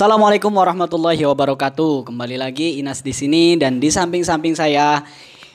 [0.00, 2.08] Assalamualaikum warahmatullahi wabarakatuh.
[2.08, 5.04] Kembali lagi Inas di sini dan di samping-samping saya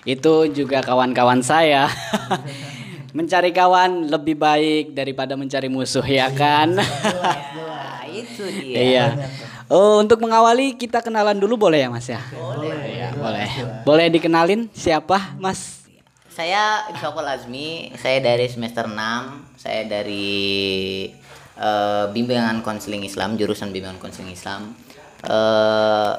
[0.06, 1.90] itu juga kawan-kawan saya.
[3.18, 6.78] mencari kawan lebih baik daripada mencari musuh ya kan?
[6.78, 8.78] Nah, itu dia.
[8.78, 9.06] Iya.
[9.66, 12.22] Oh, untuk mengawali kita kenalan dulu boleh ya Mas ya?
[12.30, 12.78] Boleh.
[12.86, 13.50] Iya, boleh.
[13.82, 15.90] Boleh dikenalin siapa Mas?
[16.30, 18.94] Saya Syokul Azmi, saya dari semester 6,
[19.58, 20.46] saya dari
[21.56, 24.76] eh, bimbingan konseling Islam, jurusan bimbingan konseling Islam.
[25.26, 26.14] eh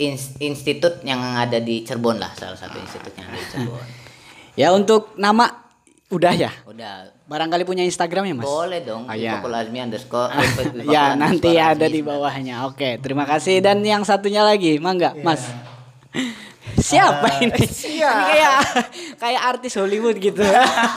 [0.00, 3.86] ins- institut yang ada di Cirebon lah, salah satu institut yang ada di Cirebon.
[4.58, 5.46] Ya untuk nama
[6.10, 6.50] udah ya?
[6.66, 8.44] Udah, Barangkali punya Instagram ya Mas?
[8.44, 9.06] boleh dong.
[9.06, 9.14] Oh.
[9.14, 10.34] Syokul Azmi underscore.
[10.94, 12.66] ya nanti ada di bawahnya.
[12.66, 15.46] Oke, terima kasih dan yang satunya lagi, mangga, Mas.
[16.80, 17.52] Siapa ini?
[17.60, 18.52] Ini kayak
[19.16, 20.40] kayak artis Hollywood gitu.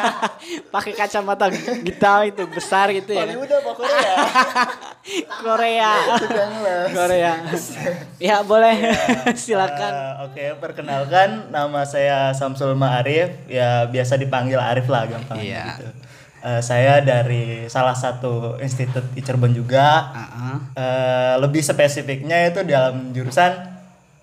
[0.73, 3.23] Pakai kacamata hitam itu besar gitu ya.
[3.23, 4.16] Hollywood apa Korea?
[5.45, 5.92] Korea.
[6.90, 7.31] Korea.
[8.23, 8.95] Ya, boleh.
[9.36, 9.92] Silakan.
[9.92, 15.75] Eh, Oke, perkenalkan nama saya Samsul Ma'arif, ya biasa dipanggil Arif lah gampang Iya.
[15.75, 15.88] gitu.
[16.40, 20.12] Eh, saya dari salah satu institut di Cirebon juga.
[20.12, 20.56] Heeh.
[20.73, 23.73] Eh, lebih spesifiknya itu dalam jurusan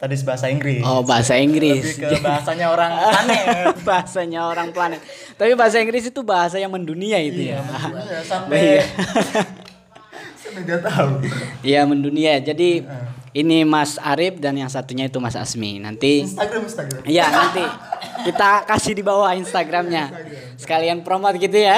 [0.01, 0.81] tadi bahasa Inggris.
[0.81, 2.01] Oh, bahasa Inggris.
[2.01, 3.75] Lebih ke bahasanya orang planet.
[3.85, 5.01] bahasanya orang planet.
[5.37, 7.61] Tapi bahasa Inggris itu bahasa yang mendunia itu ya.
[7.61, 8.83] Iya, sampai Iya.
[10.41, 11.11] saya nggak tahu.
[11.61, 12.41] Iya mendunia.
[12.41, 12.83] Jadi
[13.31, 15.79] ini Mas Arif dan yang satunya itu Mas Asmi.
[15.79, 17.01] Nanti Instagram Instagram.
[17.05, 17.63] Iya nanti
[18.25, 20.11] kita kasih di bawah Instagramnya.
[20.57, 21.77] Sekalian promote gitu ya.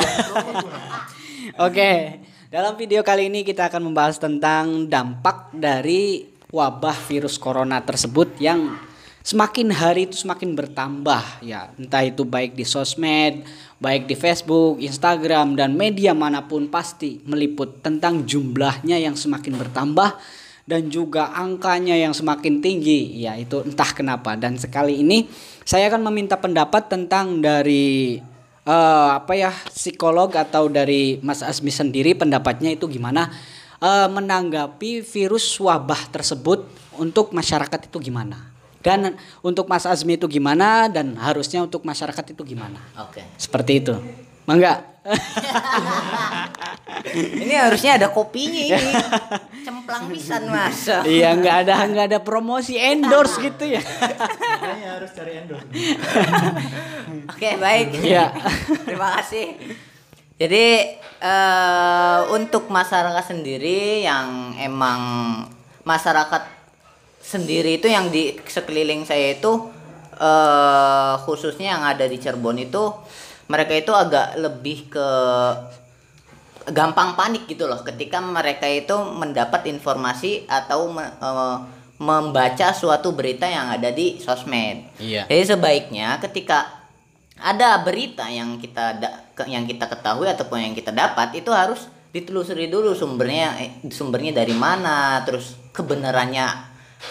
[1.59, 2.23] Oke.
[2.49, 8.77] Dalam video kali ini kita akan membahas tentang dampak dari wabah virus corona tersebut yang
[9.25, 11.73] semakin hari itu semakin bertambah ya.
[11.81, 13.43] Entah itu baik di sosmed,
[13.81, 20.21] baik di Facebook, Instagram dan media mana pun pasti meliput tentang jumlahnya yang semakin bertambah
[20.69, 23.35] dan juga angkanya yang semakin tinggi ya.
[23.41, 24.37] Itu entah kenapa.
[24.37, 25.25] Dan sekali ini
[25.65, 28.21] saya akan meminta pendapat tentang dari
[28.69, 33.33] eh, apa ya psikolog atau dari Mas Asmi sendiri pendapatnya itu gimana
[33.83, 36.65] eh, menanggapi virus wabah tersebut
[36.97, 42.43] untuk masyarakat itu gimana dan untuk Mas Asmi itu gimana dan harusnya untuk masyarakat itu
[42.43, 43.23] gimana Oke.
[43.39, 43.95] seperti itu
[44.47, 44.93] mangga
[47.43, 48.95] Ini harusnya ada kopinya ini.
[49.67, 50.87] Cemplang pisan, Mas.
[51.03, 55.67] iya nggak ada nggak ada promosi endorse gitu ya Kayaknya harus cari endorse.
[57.35, 57.99] Oke, baik.
[57.99, 58.31] Iya.
[58.87, 59.59] Terima kasih.
[60.43, 60.67] Jadi
[61.23, 65.01] eh, untuk masyarakat sendiri yang emang
[65.87, 66.43] masyarakat
[67.23, 69.71] sendiri itu yang di sekeliling saya itu
[70.19, 72.91] eh khususnya yang ada di Cirebon itu
[73.47, 75.09] mereka itu agak lebih ke
[76.71, 81.57] gampang panik gitu loh ketika mereka itu mendapat informasi atau me- eh,
[82.03, 84.91] membaca suatu berita yang ada di sosmed.
[84.99, 85.31] Iya.
[85.31, 86.82] Jadi sebaiknya ketika
[87.43, 89.19] ada berita yang kita da-
[89.51, 94.55] yang kita ketahui ataupun yang kita dapat itu harus ditelusuri dulu sumbernya eh, sumbernya dari
[94.55, 96.47] mana terus kebenarannya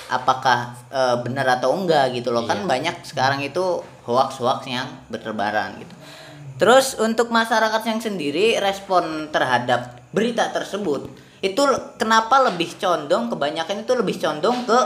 [0.07, 2.47] apakah eh, benar atau enggak gitu loh.
[2.47, 5.93] Kan banyak sekarang itu hoax hoax yang berterbaran gitu.
[6.61, 11.09] Terus untuk masyarakat yang sendiri respon terhadap berita tersebut
[11.41, 11.61] itu
[11.97, 14.79] kenapa lebih condong kebanyakan itu lebih condong ke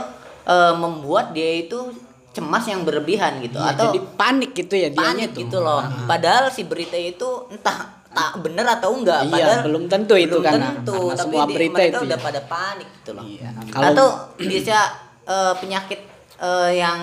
[0.48, 1.92] eh, membuat dia itu
[2.36, 5.40] cemas yang berlebihan gitu Iya, atau jadi panik gitu ya panik tuh.
[5.42, 5.80] gitu loh.
[6.04, 9.24] Padahal si berita itu entah tak benar atau enggak.
[9.24, 10.92] Iya, Padahal belum tentu itu belum karena- tentu.
[10.92, 12.24] karena tapi semua berita mereka itu udah ya.
[12.24, 13.24] pada panik gitu loh.
[13.24, 14.06] Iya, kalau- Atau
[14.38, 14.78] bisa
[15.24, 16.00] eh, penyakit
[16.38, 17.00] eh, yang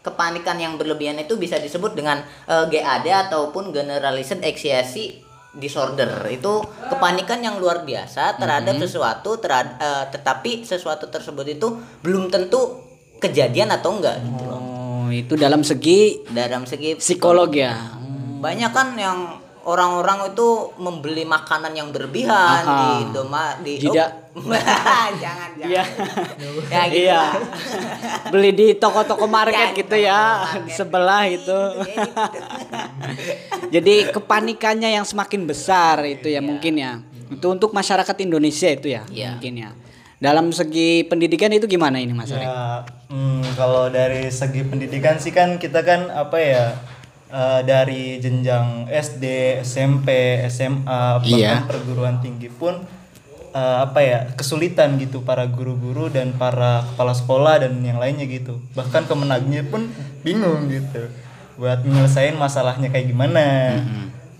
[0.00, 5.22] kepanikan yang berlebihan itu bisa disebut dengan eh, GAD ataupun generalized anxiety
[5.54, 8.84] disorder itu kepanikan yang luar biasa terhadap Mm-hmm.
[8.84, 11.68] sesuatu terhad- eh, tetapi sesuatu tersebut itu
[12.00, 12.82] belum tentu
[13.24, 14.60] kejadian atau enggak gitu loh
[15.04, 17.76] Oh, itu dalam segi dalam segi psikolog ya.
[18.38, 19.18] banyak kan yang
[19.64, 22.32] orang-orang itu membeli makanan yang berlebihan
[22.62, 22.72] Aha.
[22.74, 24.10] di Indomaret di Tidak.
[24.34, 25.84] Oh, jangan jangan Iya.
[26.72, 27.20] ya gitu Iya.
[28.28, 30.68] Beli di toko-toko market Ya, gitu ya, market.
[30.70, 31.40] sebelah itu.
[31.40, 31.56] Gitu,
[31.90, 32.44] ya, gitu.
[33.74, 36.92] Jadi kepanikannya yang semakin besar itu ya mungkin ya.
[37.26, 39.36] Itu untuk masyarakat Indonesia itu ya, Iya.
[39.36, 39.70] mungkin ya.
[40.18, 42.30] Dalam segi pendidikan itu gimana ini Mas?
[42.30, 46.64] Ya, hmm, kalau dari segi pendidikan sih kan kita kan apa ya
[47.28, 49.24] eh, dari jenjang SD,
[49.60, 51.66] SMP, SMA, bahkan Iya.
[51.66, 52.78] perguruan tinggi pun
[53.50, 58.62] eh, apa ya kesulitan gitu para guru-guru dan para kepala sekolah dan yang lainnya gitu.
[58.72, 59.90] Bahkan kemenagnya pun
[60.22, 61.10] bingung gitu
[61.54, 63.78] buat menyelesaikan masalahnya kayak gimana.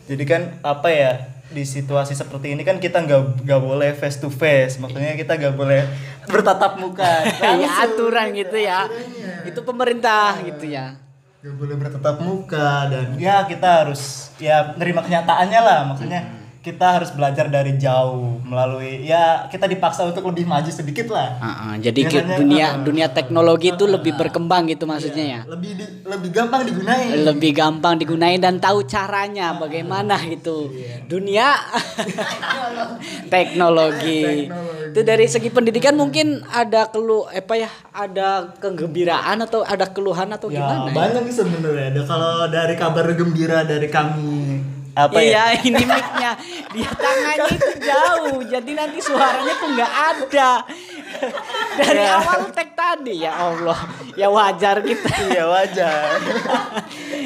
[0.05, 1.11] Jadi kan apa ya
[1.52, 4.81] di situasi seperti ini kan kita nggak nggak boleh face to face.
[4.81, 5.85] Maksudnya kita nggak boleh
[6.29, 7.25] bertatap muka.
[7.64, 8.88] Ya aturan gitu ya.
[9.44, 10.96] Itu pemerintah gitu ya.
[11.44, 17.13] Nggak boleh bertatap muka dan ya kita harus ya nerima kenyataannya lah maksudnya kita harus
[17.13, 21.37] belajar dari jauh melalui ya kita dipaksa untuk lebih maju sedikit lah.
[21.37, 25.41] Ah, ah, jadi Biasanya, dunia ah, dunia teknologi itu lebih berkembang gitu maksudnya ya?
[25.45, 27.09] lebih di- lebih gampang digunain.
[27.21, 30.73] Lebih gampang digunain dan tahu caranya bagaimana gitu.
[31.05, 31.53] Dunia.
[33.35, 34.49] Teknologi.
[34.95, 40.49] itu dari segi pendidikan mungkin ada kelu apa ya ada kegembiraan atau ada keluhan atau
[40.49, 40.95] ya gimana ya?
[40.97, 41.93] banyak sih sebenarnya.
[41.93, 45.26] Ada kalau dari kabar gembira dari kami apa ya?
[45.26, 46.32] iya ini mic-nya.
[46.70, 48.38] Dia tangannya itu jauh.
[48.46, 50.50] Jadi nanti suaranya tuh nggak ada.
[51.75, 52.19] Dari Ya.
[52.19, 53.79] awal tag tadi ya Allah.
[54.14, 55.11] Ya wajar kita.
[55.31, 56.06] Iya wajar.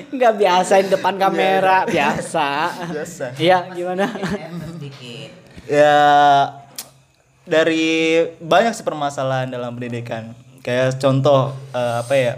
[0.09, 2.49] Nggak biasain depan kamera biasa.
[2.89, 3.37] Biasa.
[3.37, 4.09] Iya gimana?
[4.77, 5.31] Sedikit
[5.69, 6.01] ya
[7.45, 10.33] dari banyak sih permasalahan dalam pendidikan.
[10.65, 12.35] Kayak contoh eh, apa ya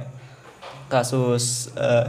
[0.87, 2.07] kasus eh,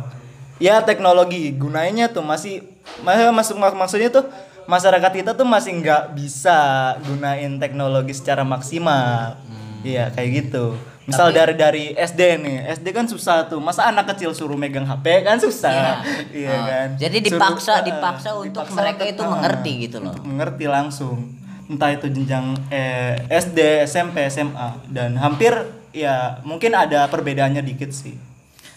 [0.57, 2.65] ya teknologi gunanya tuh masih
[3.01, 4.25] masih masuk mak- maksudnya tuh
[4.63, 6.57] masyarakat kita tuh masih nggak bisa
[7.01, 9.35] gunain teknologi secara maksimal.
[9.81, 10.77] Iya kayak gitu.
[11.01, 13.57] Misal dari dari SD nih SD kan susah tuh.
[13.57, 15.99] Masa anak kecil suruh megang HP kan susah.
[16.31, 16.49] Iya.
[16.49, 16.87] Oh, kan?
[16.95, 20.13] Jadi Suruh- dipaksa eh, dipaksa untuk dipaksa mereka itu ah, mengerti gitu loh.
[20.13, 21.17] untuk mengerti langsung.
[21.65, 25.51] Entah itu jenjang eh, SD SMP SMA dan hampir
[25.91, 28.15] ya mungkin ada perbedaannya dikit sih.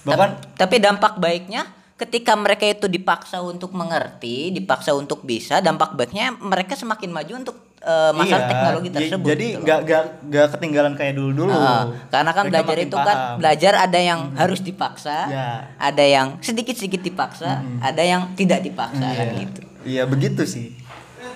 [0.03, 5.95] Bahkan Tap- tapi dampak baiknya ketika mereka itu dipaksa untuk mengerti, dipaksa untuk bisa, dampak
[5.95, 9.29] baiknya mereka semakin maju untuk eh, masalah iya, teknologi tersebut.
[9.29, 13.17] jadi gitu nggak nggak nggak ketinggalan kayak dulu dulu Ah, karena kan belajar itu kan
[13.39, 15.49] belajar ada yang harus dipaksa, Ya.
[15.77, 19.61] ada yang sedikit-sedikit dipaksa, ada yang tidak dipaksa kan gitu.
[19.85, 20.75] iya begitu sih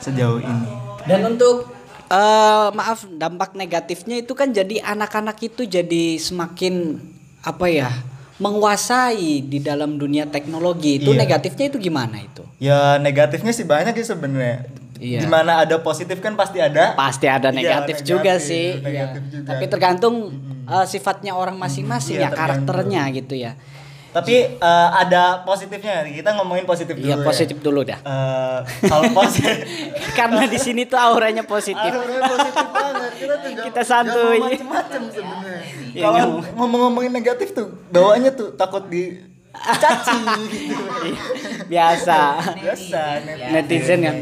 [0.01, 0.69] sejauh ini.
[1.05, 1.71] Dan untuk
[2.09, 6.99] eh, maaf dampak negatifnya itu kan jadi anak-anak itu jadi semakin
[7.45, 7.91] apa ya
[8.39, 11.19] menguasai di dalam dunia teknologi itu Iya.
[11.19, 14.67] negatifnya itu gimana itu ya negatifnya sih banyak sih sebenarnya
[14.99, 15.23] Iya.
[15.23, 19.23] di mana ada positif kan pasti ada pasti ada Iya, negatif, juga negatif, sih negatif
[19.23, 19.31] Iya.
[19.33, 19.47] juga.
[19.47, 20.15] tapi tergantung
[20.65, 23.53] eh, sifatnya orang masing-masing Iya, ya karakternya gitu ya
[24.09, 27.25] tapi eh, ada positifnya kita ngomongin positif dulu Iya ya.
[27.25, 29.57] positif dulu dah Eh, kalau positif
[30.13, 33.13] karena di sini tuh auranya positif Aduh, positif banget.
[33.15, 34.39] Kita tuh Kita santuy.
[34.41, 35.61] macem-macem sebenarnya.
[35.91, 36.41] Iya, Kalau mau.
[36.57, 39.19] ngomong-ngomongin negatif tuh, bawaannya tuh takut di
[39.51, 40.17] caci
[40.47, 40.77] gitu.
[41.73, 42.19] biasa
[42.55, 43.01] Biasa
[43.51, 44.17] netizen kan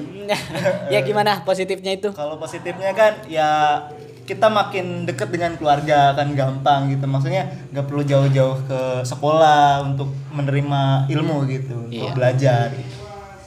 [0.92, 3.84] ya gimana positifnya itu Kalau positifnya kan ya
[4.26, 7.06] kita makin deket dengan keluarga kan gampang gitu.
[7.06, 12.10] Maksudnya nggak perlu jauh-jauh ke sekolah untuk menerima ilmu gitu, Iya.
[12.10, 12.66] untuk belajar.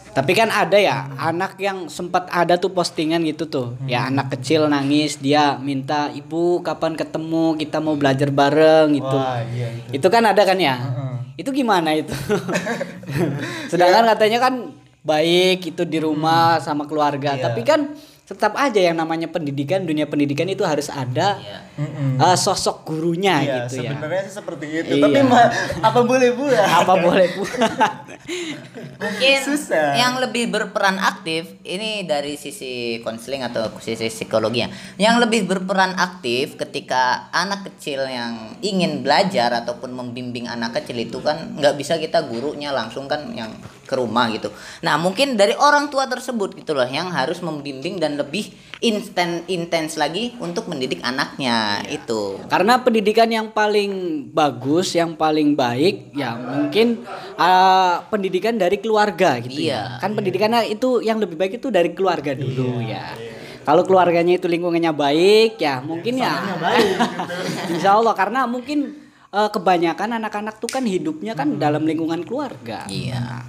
[0.09, 3.77] Tapi kan ada ya anak yang sempat ada tuh postingan gitu tuh.
[3.85, 4.17] Ya Hmm.
[4.17, 9.15] anak kecil nangis dia minta ibu kapan ketemu kita mau belajar bareng gitu.
[9.15, 10.01] Wah, iya itu.
[10.01, 10.75] Itu kan ada kan ya?
[10.75, 11.15] Heeh.
[11.37, 12.11] Itu gimana itu?
[13.71, 14.53] Sedangkan katanya kan
[14.99, 17.37] baik itu di rumah sama keluarga.
[17.37, 17.43] Iya.
[17.49, 17.93] Tapi kan
[18.29, 21.59] tetap aja yang namanya pendidikan, dunia pendidikan itu harus ada Iya.
[21.79, 22.19] Mm-mm.
[22.19, 23.95] eh, sosok gurunya Iya, gitu ya.
[23.95, 24.93] sebenarnya sih seperti itu.
[24.99, 25.03] Iya.
[25.07, 26.59] Tapi ma- apa boleh buat?
[26.59, 27.59] Apa boleh buat?
[28.99, 29.95] Mungkin Susah.
[29.95, 34.69] yang lebih berperan aktif ini dari sisi konseling atau sisi psikologi ya.
[34.99, 41.23] Yang lebih berperan aktif ketika anak kecil yang ingin belajar ataupun membimbing anak kecil itu
[41.23, 43.49] kan nggak bisa kita gurunya langsung kan yang
[43.87, 44.51] ke rumah gitu.
[44.83, 49.99] Nah mungkin dari orang tua tersebut gitu loh yang harus membimbing dan lebih instan intens
[49.99, 52.39] lagi untuk mendidik anaknya itu.
[52.47, 57.03] Karena pendidikan yang paling bagus, yang paling baik, ya mungkin
[57.35, 59.99] uh, pendidikan dari keluarga gitu ya.
[59.99, 59.99] Iya.
[59.99, 63.19] Kan pendidikannya itu yang lebih baik itu dari keluarga dulu ya.
[63.67, 66.39] Kalau keluarganya itu lingkungannya baik, ya mungkin ya.
[67.75, 68.95] Insya Allah karena mungkin
[69.35, 72.87] uh, kebanyakan anak-anak tuh kan hidupnya kan dalam lingkungan keluarga.
[72.87, 73.43] Iya.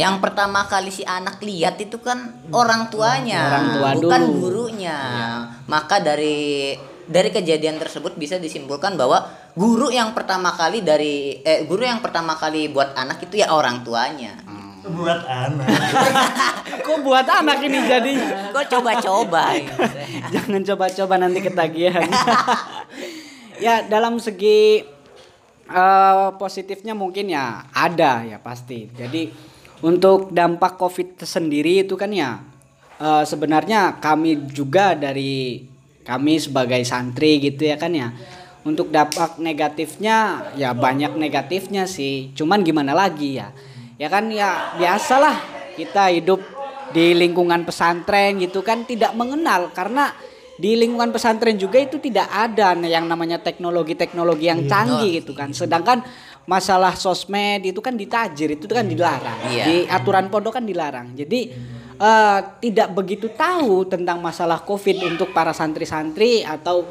[0.00, 4.40] Yang pertama kali si anak lihat itu kan orang tuanya, Orang tua bukan dulu.
[4.40, 4.96] gurunya.
[5.68, 6.72] Maka dari
[7.04, 9.28] dari kejadian tersebut bisa disimpulkan bahwa
[9.58, 13.84] guru yang pertama kali dari eh guru yang pertama kali buat anak itu ya orang
[13.84, 14.40] tuanya.
[14.80, 15.68] buat anak.
[16.88, 18.12] Kok buat anak ini jadi?
[18.48, 19.52] Kok coba-coba.
[20.32, 22.08] Jangan coba-coba nanti ketagihan.
[23.64, 24.80] ya dalam segi
[25.68, 28.88] eh, positifnya mungkin ya ada ya pasti.
[28.88, 29.28] Jadi
[29.80, 32.40] untuk dampak COVID sendiri itu kan ya
[33.00, 35.64] eh, sebenarnya kami juga dari
[36.04, 38.12] kami sebagai santri gitu ya kan ya.
[38.60, 42.28] Untuk dampak negatifnya ya banyak negatifnya sih.
[42.36, 43.56] Cuman gimana lagi ya?
[43.96, 45.40] Ya kan ya biasalah
[45.80, 46.44] kita hidup
[46.92, 50.12] di lingkungan pesantren gitu kan tidak mengenal karena
[50.60, 55.56] di lingkungan pesantren juga itu tidak ada yang namanya teknologi-teknologi yang canggih gitu kan.
[55.56, 56.04] Sedangkan
[56.48, 59.38] masalah sosmed itu kan ditajir itu kan dilarang.
[59.52, 59.64] Iya.
[59.64, 61.12] Di aturan pondok kan dilarang.
[61.16, 61.40] Jadi
[62.00, 66.88] eh, tidak begitu tahu tentang masalah Covid untuk para santri-santri atau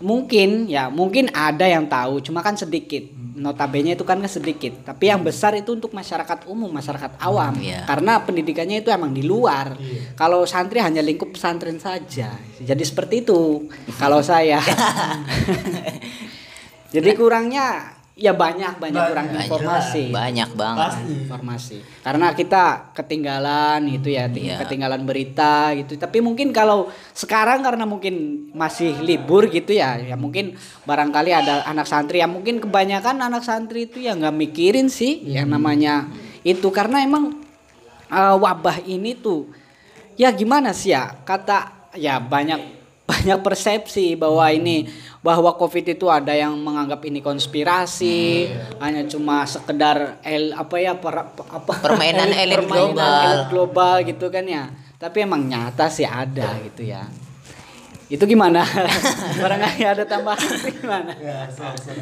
[0.00, 3.04] mungkin ya mungkin ada yang tahu cuma kan sedikit
[3.36, 7.84] notabene itu kan sedikit tapi yang besar itu untuk masyarakat umum masyarakat awam Iya.
[7.84, 9.76] karena pendidikannya itu emang di luar
[10.16, 12.32] kalau santri hanya lingkup pesantren saja
[12.64, 13.68] jadi seperti itu
[14.00, 14.56] kalau saya
[16.96, 20.04] jadi kurangnya ya banyak banyak kurang Banyak, informasi.
[20.12, 20.92] Banyak banget.
[21.24, 21.76] Informasi.
[22.04, 24.60] Karena kita ketinggalan gitu ya ting- Iya.
[24.60, 25.96] ketinggalan berita gitu.
[25.96, 28.14] Tapi mungkin kalau sekarang karena mungkin
[28.52, 30.52] masih libur gitu ya ya mungkin
[30.84, 32.20] barangkali ada anak santri.
[32.20, 36.04] Yang mungkin kebanyakan anak santri itu ya nggak mikirin sih yang namanya
[36.44, 36.68] itu.
[36.68, 37.40] Karena emang
[38.06, 39.48] eh, wabah ini tuh
[40.14, 41.24] ya gimana sih ya?
[41.24, 42.60] Kata ya banyak
[43.10, 44.86] banyak persepsi bahwa ini
[45.20, 48.48] bahwa covid itu ada yang menganggap ini konspirasi
[48.80, 51.72] hanya cuma sekedar el apa ya per- apa?
[51.80, 53.20] Permainan elit global.
[53.24, 54.72] elit global gitu kan ya.
[54.96, 57.04] Tapi emang nyata sih ada gitu ya.
[58.10, 58.66] Itu gimana?
[59.44, 61.12] Barangkali ada tambahan gimana?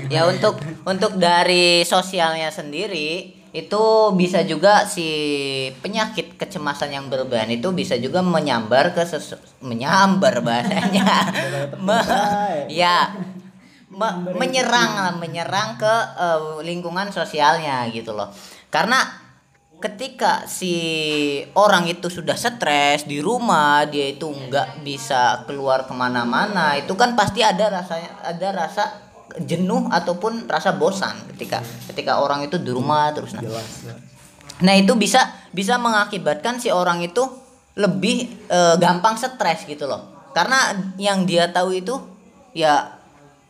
[0.08, 0.56] Ya untuk
[0.86, 3.84] untuk dari sosialnya sendiri itu
[4.14, 5.08] bisa juga si
[5.82, 11.10] penyakit kecemasan yang berlebihan itu bisa juga menyambar ke sesu- menyambar bahasanya.
[11.86, 12.06] Me-
[12.70, 13.10] ya
[13.88, 18.30] me- menyerang lah menyerang ke eh, lingkungan sosialnya gitu loh.
[18.70, 19.00] Karena
[19.78, 20.74] ketika si
[21.54, 27.14] orang itu sudah stres di rumah dia itu nggak bisa keluar ke mana-mana itu kan
[27.14, 29.07] pasti ada rasanya ada rasa
[29.44, 31.60] jenuh ataupun rasa bosan ketika
[31.92, 33.36] ketika orang itu di rumah terus.
[33.36, 33.44] Nah,
[34.64, 37.22] nah itu bisa bisa mengakibatkan si orang itu
[37.78, 40.30] lebih eh, gampang stres gitu loh.
[40.32, 41.94] Karena yang dia tahu itu
[42.56, 42.98] ya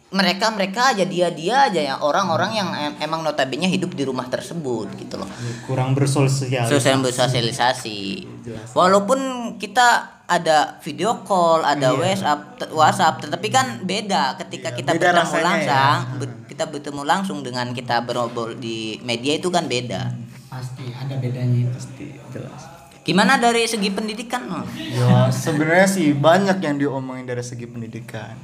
[0.09, 4.25] mereka mereka aja dia dia aja ya orang-orang yang em- emang notabene hidup di rumah
[4.29, 5.29] tersebut gitu loh.
[5.69, 8.25] Kurang bersosial sosial bersosialisasi.
[8.73, 9.21] Walaupun
[9.61, 13.25] kita ada video call ada WhatsApp t- WhatsApp.
[13.25, 18.05] Tetapi kan beda ketika kita beda bertemu rasanya langsung ber- kita bertemu langsung dengan kita
[18.05, 20.13] berobrol di media itu kan beda.
[20.53, 21.73] Pasti ada bedanya.
[21.73, 22.61] Pasti jelas.
[23.01, 28.37] Gimana dari segi pendidikan Oh, Ya sebenarnya sih banyak yang diomongin dari segi pendidikan.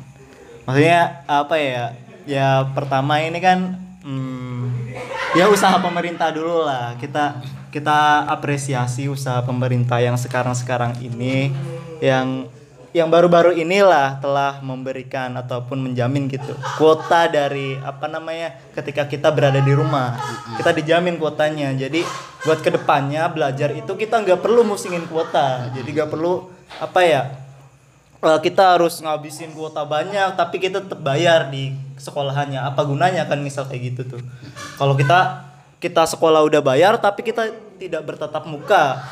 [0.64, 1.92] Maksudnya apa ya?
[2.24, 4.72] Ya pertama ini kan hmm,
[5.36, 6.96] ya usaha pemerintah dulu lah.
[6.96, 11.52] Kita kita apresiasi usaha pemerintah yang sekarang-sekarang ini
[12.02, 12.48] yang
[12.94, 16.54] yang baru-baru inilah telah memberikan ataupun menjamin gitu.
[16.78, 20.14] Kuota dari apa namanya ketika kita berada di rumah.
[20.54, 21.74] Kita dijamin kuotanya.
[21.74, 22.06] Jadi
[22.46, 25.74] buat ke depannya belajar itu kita nggak perlu musingin kuota.
[25.74, 26.46] Jadi nggak perlu
[26.78, 27.22] apa ya
[28.22, 32.62] eh, kita harus ngabisin kuota banyak tapi kita tetap bayar di sekolahannya.
[32.62, 34.22] Apa gunanya kan misal kayak gitu tuh.
[34.78, 35.50] Kalau kita
[35.82, 39.02] kita sekolah udah bayar tapi kita tidak bertatap muka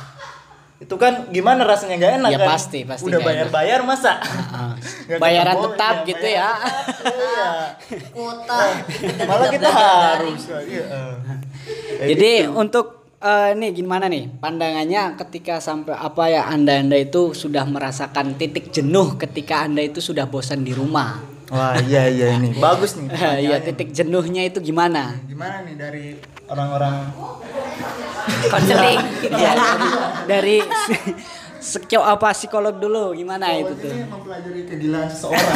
[0.83, 1.95] itu kan gimana rasanya?
[1.95, 2.49] Nggak enak Ya, kan?
[2.51, 4.19] pasti, pasti udah bayar bayar masa?
[5.23, 6.49] Bayaran ketemu, tetap ya, gitu bayar ya
[7.07, 7.49] iya.
[8.11, 8.61] kuota.
[9.29, 10.85] Malah kita harus iya.
[12.03, 14.27] Jadi untuk eh, nih gimana nih?
[14.43, 20.03] Pandangannya ketika sampai apa ya anda anda itu sudah merasakan titik jenuh ketika anda itu
[20.03, 21.32] sudah bosan di rumah.
[21.53, 22.57] Wah iya iya ini.
[22.65, 23.09] Bagus nih.
[23.45, 25.15] Iya titik jenuhnya itu gimana?
[25.29, 26.05] gimana nih dari
[26.49, 27.13] orang-orang?
[28.49, 29.01] Konseling
[29.43, 29.89] Ya, dari,
[30.27, 30.57] dari
[31.63, 33.93] sekio apa psikolog dulu gimana itu tuh?
[33.95, 35.55] mempelajari kegilaan seseorang.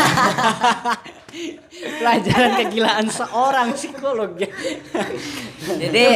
[1.77, 4.51] Pelajaran kegilaan seorang psikolog ya.
[5.67, 6.15] jadi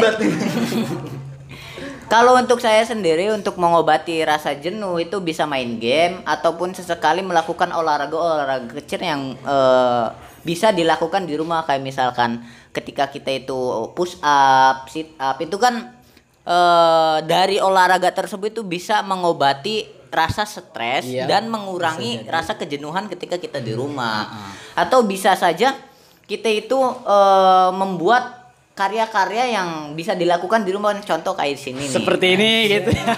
[2.11, 7.71] kalau untuk saya sendiri untuk mengobati rasa jenuh itu bisa main game ataupun sesekali melakukan
[7.71, 10.07] olahraga-olahraga kecil yang eh,
[10.43, 11.63] bisa dilakukan di rumah.
[11.63, 12.43] Kayak misalkan
[12.75, 15.95] ketika kita itu push up, sit up itu kan
[16.43, 23.39] eh, dari olahraga tersebut itu bisa mengobati rasa stres Iya, dan mengurangi rasa kejenuhan ketika
[23.39, 24.27] kita di rumah.
[24.75, 25.79] Atau bisa saja
[26.27, 28.40] kita itu eh, membuat
[28.81, 31.93] karya-karya yang bisa dilakukan di rumah contoh kayak di sini nih.
[32.01, 33.13] Seperti ini gitu ya.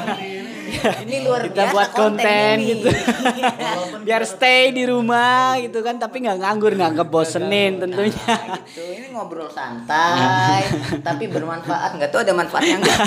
[1.07, 2.67] Ini luar Kita biasa buat konten ini.
[2.75, 2.89] gitu.
[4.07, 8.27] Biar stay di rumah gitu kan tapi nggak nganggur nggak ngebosenin tentunya.
[8.27, 8.83] Nah, gitu.
[8.83, 10.67] Ini ngobrol santai
[11.07, 12.99] tapi bermanfaat nggak tuh ada manfaatnya nggak?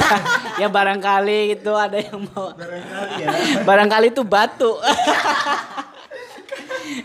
[0.64, 3.28] ya barangkali gitu ada yang mau barangkali ya
[3.68, 4.80] barangkali itu batu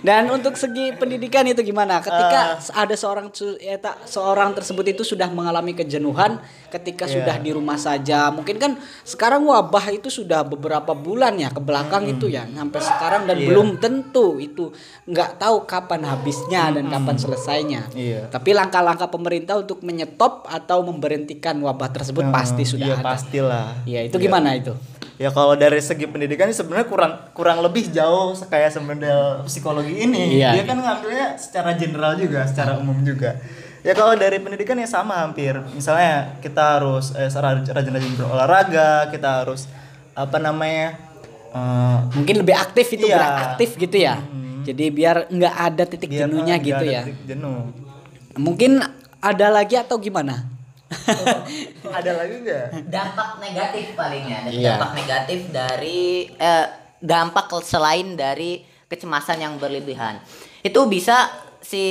[0.00, 2.00] Dan untuk segi pendidikan itu gimana?
[2.00, 6.40] Ketika ada seorang ya, tak, seorang tersebut itu sudah mengalami kejenuhan
[6.71, 7.14] ketika Iya.
[7.21, 8.30] sudah di rumah saja.
[8.30, 13.23] Mungkin kan sekarang wabah itu sudah beberapa bulan ya ke belakang itu ya sampai sekarang
[13.26, 13.47] dan Iya.
[13.50, 14.71] belum tentu itu
[15.09, 17.83] nggak tahu kapan habisnya dan kapan selesainya.
[17.92, 18.30] Iya.
[18.30, 23.04] Tapi langkah-langkah pemerintah untuk menyetop atau memberhentikan wabah tersebut pasti sudah iya, ada.
[23.04, 23.66] pastilah.
[23.85, 24.73] Iya, itu gimana itu?
[25.20, 30.40] Ya kalau dari segi pendidikan sebenarnya kurang kurang lebih jauh kayak model psikologi ini.
[30.40, 30.56] Iya.
[30.56, 33.36] Dia kan ngambilnya secara general juga, secara umum juga.
[33.84, 35.60] Ya kalau dari pendidikan ya sama hampir.
[35.76, 39.68] Misalnya kita harus eh, rajin-rajin berolahraga, kita harus
[40.16, 40.96] apa namanya?
[41.52, 43.52] eh, Mungkin lebih aktif itu Iya.
[43.52, 44.24] aktif gitu ya.
[44.64, 47.02] Jadi biar nggak ada titik biar jenuhnya gitu ada ya.
[47.04, 47.68] titik Jenuh.
[48.40, 48.80] Mungkin
[49.20, 50.48] ada lagi atau gimana?
[51.99, 52.90] ada lagi nggak?
[52.90, 54.68] dampak negatif palingnya Dan Iya.
[54.75, 56.66] dampak negatif dari eh,
[56.99, 60.18] dampak selain dari kecemasan yang berlebihan
[60.66, 61.30] itu bisa
[61.61, 61.85] si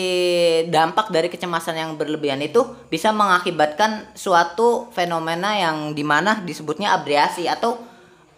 [0.68, 7.48] dampak dari kecemasan yang berlebihan itu bisa mengakibatkan suatu fenomena yang di mana disebutnya abriasi
[7.48, 7.80] atau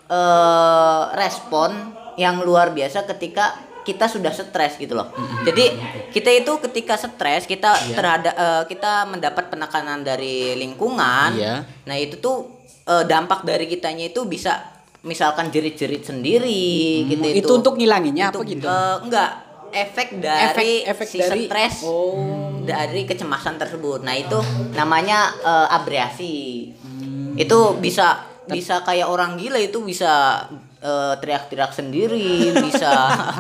[0.06, 5.10] eh, respon yang luar biasa ketika kita sudah stres gitu loh.
[5.42, 5.66] Jadi
[6.10, 7.96] kita itu ketika stres kita Iya.
[7.96, 11.34] terhadap eh, kita mendapat penekanan dari lingkungan.
[11.34, 11.66] Iya.
[11.84, 14.62] Nah itu tuh eh, dampak dari kitanya itu bisa
[15.02, 16.62] misalkan jerit-jerit sendiri
[17.08, 18.64] gitu Hmm, itu untuk ngilanginnya apa gitu?
[18.64, 19.30] eh, enggak
[19.72, 22.62] efek dari Efek- efek si dari- stres Oh.
[22.62, 24.02] dari kecemasan tersebut.
[24.02, 24.38] Nah itu
[24.72, 26.36] namanya eh, abriasi.
[26.78, 27.34] Hmm.
[27.34, 30.44] Itu bisa bisa kayak orang gila itu bisa
[30.82, 32.92] eh, teriak-teriak sendiri, bisa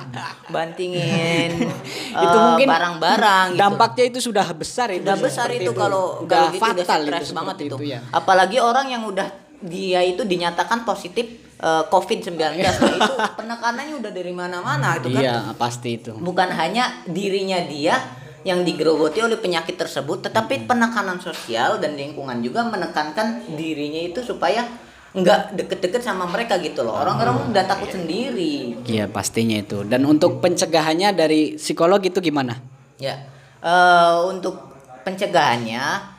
[0.53, 1.49] bantingin
[2.15, 3.45] eh, Itu mungkin barang-barang.
[3.57, 3.61] gitu.
[3.61, 5.03] Dampaknya itu sudah besar itu.
[5.03, 7.93] udah besar itu kalau udah kalau gitu udah fatal stres itu banget seperti itu.
[7.97, 7.99] ya.
[8.13, 9.27] Apalagi orang yang udah
[9.61, 11.25] dia itu dinyatakan positif
[11.57, 12.37] eh, COVID-19.
[12.37, 15.21] Nah, itu penekanannya udah dari mana-mana itu kan.
[15.21, 16.13] Iya, pasti itu.
[16.17, 17.97] Bukan hanya dirinya dia
[18.41, 24.65] yang digerogoti oleh penyakit tersebut, tetapi penekanan sosial dan lingkungan juga menekankan dirinya itu supaya
[25.11, 26.95] nggak deket-deket sama mereka gitu loh.
[26.95, 28.79] Orang-orang udah takut sendiri.
[28.87, 29.83] Iya, pastinya itu.
[29.83, 32.55] Dan untuk pencegahannya dari psikolog itu gimana?
[32.95, 33.27] Ya,
[33.59, 34.71] eh, untuk
[35.03, 36.11] pencegahannya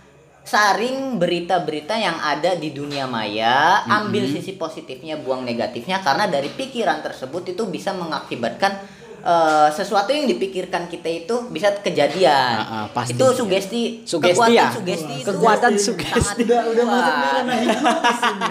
[0.43, 7.01] saring berita-berita yang ada di dunia maya, ambil sisi positifnya, buang negatifnya karena dari pikiran
[7.01, 8.83] tersebut itu bisa mengakibatkan
[9.23, 12.55] eh, sesuatu yang dipikirkan kita itu bisa kejadian.
[12.59, 13.15] Ah, ah, pasti.
[13.15, 14.67] Itu sugesti, Sugesti kekuatan ya?
[14.75, 16.43] sugesti itu Kekuatan sangat sugesti.
[16.45, 18.51] Udah udah masuk ranah hipnotis ini.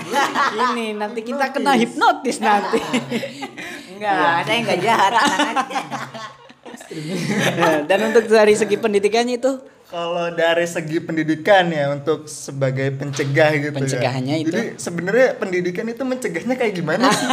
[0.52, 2.80] Ini nanti kita kena hipnotis nanti.
[4.02, 5.14] Enggak, saya enggak jahat.
[5.14, 6.20] aja.
[7.90, 13.76] Dan untuk dari segi pendidikannya itu Kalau dari segi pendidikan ya untuk sebagai pencegah gitu
[13.76, 14.42] Pencegahannya ya.
[14.42, 14.48] itu?
[14.50, 17.28] Jadi sebenarnya pendidikan itu mencegahnya kayak gimana sih?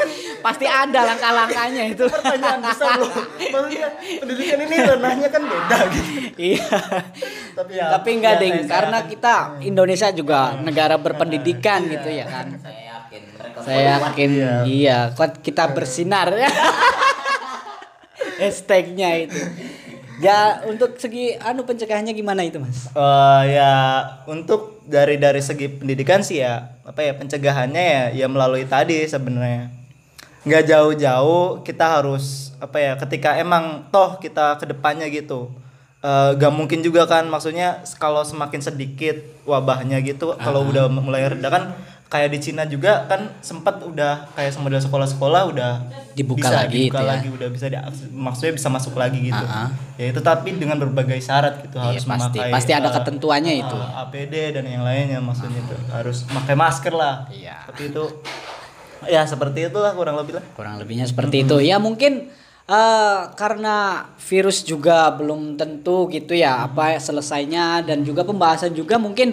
[0.44, 2.04] pasti ada langkah-langkahnya itu.
[2.04, 3.08] Pertanyaan besar loh.
[3.08, 6.10] Maksudnya pendidikan ini ranahnya kan beda gitu.
[6.36, 6.68] Iya.
[7.54, 12.08] Tapi ya Tapi enggak ya, ding, saya- karena saya- kita Indonesia juga negara berpendidikan gitu
[12.08, 12.46] ya kan.
[12.60, 13.22] Saya yakin
[13.56, 14.54] Saya yakin Iya.
[14.64, 16.52] iya, kok kita bersinar ya.
[18.40, 19.40] Hashtagnya itu.
[20.22, 22.86] Ya untuk segi anu pencegahannya gimana itu mas?
[22.94, 23.72] Eh, ya
[24.30, 29.70] untuk dari dari segi pendidikan sih ya apa ya pencegahannya ya ya melalui tadi sebenarnya
[30.42, 35.54] nggak jauh-jauh kita harus apa ya ketika emang toh kita ke depannya gitu
[36.02, 41.46] eh, gak mungkin juga kan maksudnya kalau semakin sedikit wabahnya gitu kalau udah mulai reda
[41.46, 41.74] kan
[42.12, 45.72] kayak di Cina juga kan sempat udah kayak model sekolah-sekolah udah
[46.12, 47.08] Dibuka bisa lagi dibuka itu ya.
[47.08, 49.72] lagi udah bisa diakses- maksudnya bisa masuk lagi gitu ah.
[49.96, 52.36] ya itu tapi dengan berbagai syarat gitu Iya, harus pasti.
[52.36, 53.76] memakai Pasti ada eh, ketentuannya itu.
[53.78, 57.56] eh, APD dan yang lainnya maksudnya itu harus pakai masker lah Iya.
[57.64, 58.04] tapi itu
[59.04, 61.56] ya seperti itulah kurang lebih lah Kurang lebihnya seperti itu.
[61.58, 62.28] Ya mungkin
[62.62, 63.76] eh, karena
[64.20, 69.32] virus juga belum tentu gitu ya apa selesainya dan juga pembahasan juga mungkin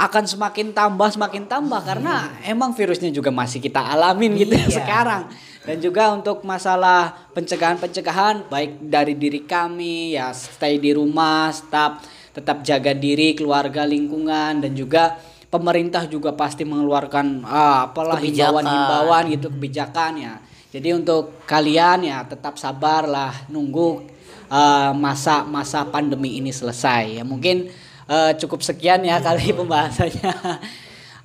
[0.00, 4.76] akan semakin tambah semakin tambah karena emang virusnya juga masih kita alamin gitu ya Iya.
[4.80, 5.22] sekarang.
[5.60, 12.00] Dan juga untuk masalah pencegahan-pencegahan baik dari diri kami ya stay di rumah, tetap
[12.32, 15.20] tetap jaga diri, keluarga, lingkungan dan juga
[15.52, 20.34] pemerintah juga pasti mengeluarkan ah, apalah himbauan-himbauan gitu kebijakan ya.
[20.70, 24.06] Jadi untuk kalian ya tetap sabar lah nunggu
[24.48, 27.20] uh, masa-masa pandemi ini selesai.
[27.20, 27.68] Ya mungkin
[28.10, 30.34] uh, cukup sekian ya kali pembahasannya.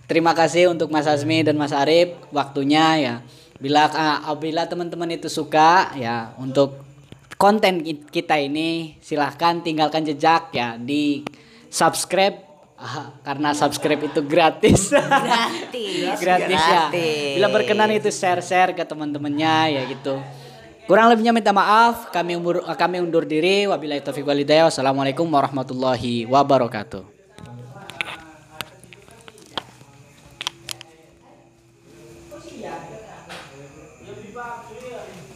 [0.06, 3.16] Terima kasih untuk Mas Azmi dan Mas Arif waktunya ya.
[3.58, 6.78] Bila uh, teman-teman itu suka ya untuk
[7.42, 11.26] konten ki- kita ini silahkan tinggalkan jejak ya di
[11.74, 12.46] subscribe
[12.76, 14.92] Ah, karena subscribe itu gratis.
[14.92, 16.20] Gratis.
[16.20, 16.92] gratis ya.
[16.92, 17.34] Gratis.
[17.40, 20.20] Bila berkenan itu share-share ke teman-temannya ya gitu.
[20.86, 22.14] Kurang lebihnya minta maaf.
[22.14, 23.66] Kami umur, kami undur diri.
[23.66, 24.70] Wabillahi taufiq walhidayah.
[24.70, 27.02] Wassalamualaikum warahmatullahi wabarakatuh.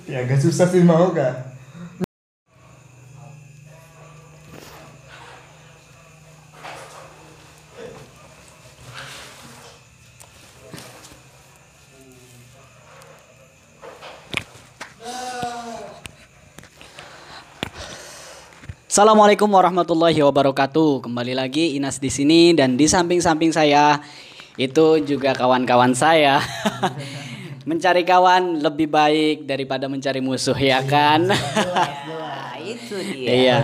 [0.10, 1.50] Ya agak susah sih mau kan.
[19.00, 21.08] Assalamualaikum warahmatullahi wabarakatuh.
[21.08, 24.04] Kembali lagi Inas di sini dan di samping-samping saya
[24.60, 26.44] itu juga kawan-kawan saya.
[27.72, 31.32] mencari kawan lebih baik daripada mencari musuh ya kan?
[31.32, 33.32] Nah, itu dia.
[33.32, 33.60] Iya.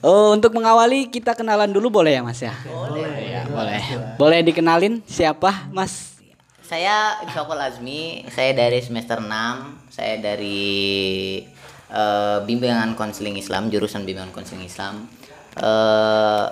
[0.00, 2.56] Oh, untuk mengawali kita kenalan dulu boleh ya Mas ya?
[2.64, 3.04] Boleh.
[3.20, 3.82] Iya, boleh.
[4.16, 6.16] Boleh dikenalin siapa Mas?
[6.64, 9.28] Saya Insokol Azmi, saya dari semester 6,
[9.92, 10.80] saya dari
[11.90, 15.10] eh, bimbingan konseling Islam, jurusan bimbingan konseling Islam.
[15.58, 16.46] eh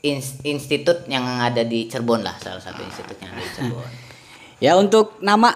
[0.00, 3.90] ins- institut yang ada di Cirebon lah, salah satu institut yang ada di Cirebon.
[4.56, 5.52] Ya untuk nama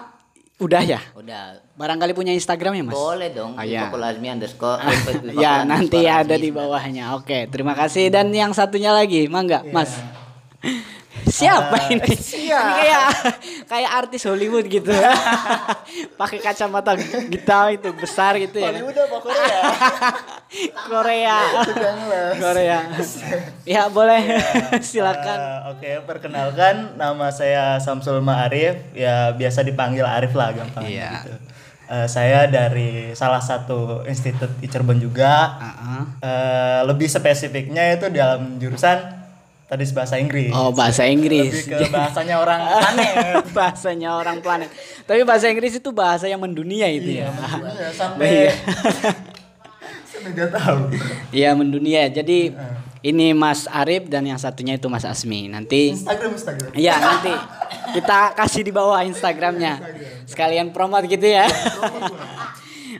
[0.61, 1.01] udah ya.
[1.17, 2.93] Udah, Barangkali punya Instagram ya Mas?
[2.93, 3.57] boleh dong.
[3.57, 3.65] Oh.
[3.65, 4.77] Insokol Azmi underscore.
[5.41, 7.17] ya nanti ada di bawahnya.
[7.17, 9.97] Oke, terima kasih dan yang satunya lagi, mangga, Mas.
[11.23, 12.01] Siapa Ah, ini?
[12.01, 13.03] Ini kayak
[13.65, 14.89] kayak artis Hollywood gitu.
[16.19, 18.69] Pakai kacamata hitam itu besar gitu ya.
[18.69, 19.61] Hollywood apa Korea?
[20.91, 21.37] Korea.
[21.39, 22.37] Les.
[22.37, 22.77] Korea.
[23.63, 24.21] Ya, boleh.
[24.83, 25.37] Silakan.
[25.37, 31.23] Eh, Oke, perkenalkan nama saya Samsul Ma'arif, ya biasa dipanggil Arif lah gampang Iya.
[31.23, 31.33] gitu.
[31.87, 35.59] Eh, saya dari salah satu institut di Cirebon juga.
[35.59, 36.01] Heeh.
[36.19, 39.20] Eh, lebih spesifiknya itu dalam jurusan
[39.71, 40.51] tadi bahasa Inggris.
[40.51, 41.63] Oh, bahasa Inggris.
[41.63, 43.45] Lebih ke bahasanya orang planet.
[43.55, 44.69] bahasanya orang planet.
[45.07, 47.31] Tapi bahasa Inggris itu bahasa yang mendunia itu ya.
[47.31, 48.51] Iya, sampai Iya.
[50.21, 50.79] nggak tahu.
[51.33, 52.05] Iya mendunia.
[52.11, 52.53] Jadi
[53.01, 55.49] ini Mas Arif dan yang satunya itu Mas Asmi.
[55.49, 56.69] Nanti Instagram Instagram.
[56.77, 57.33] Iya nanti
[57.97, 59.81] kita kasih di bawah Instagramnya.
[60.29, 61.49] Sekalian promote gitu ya.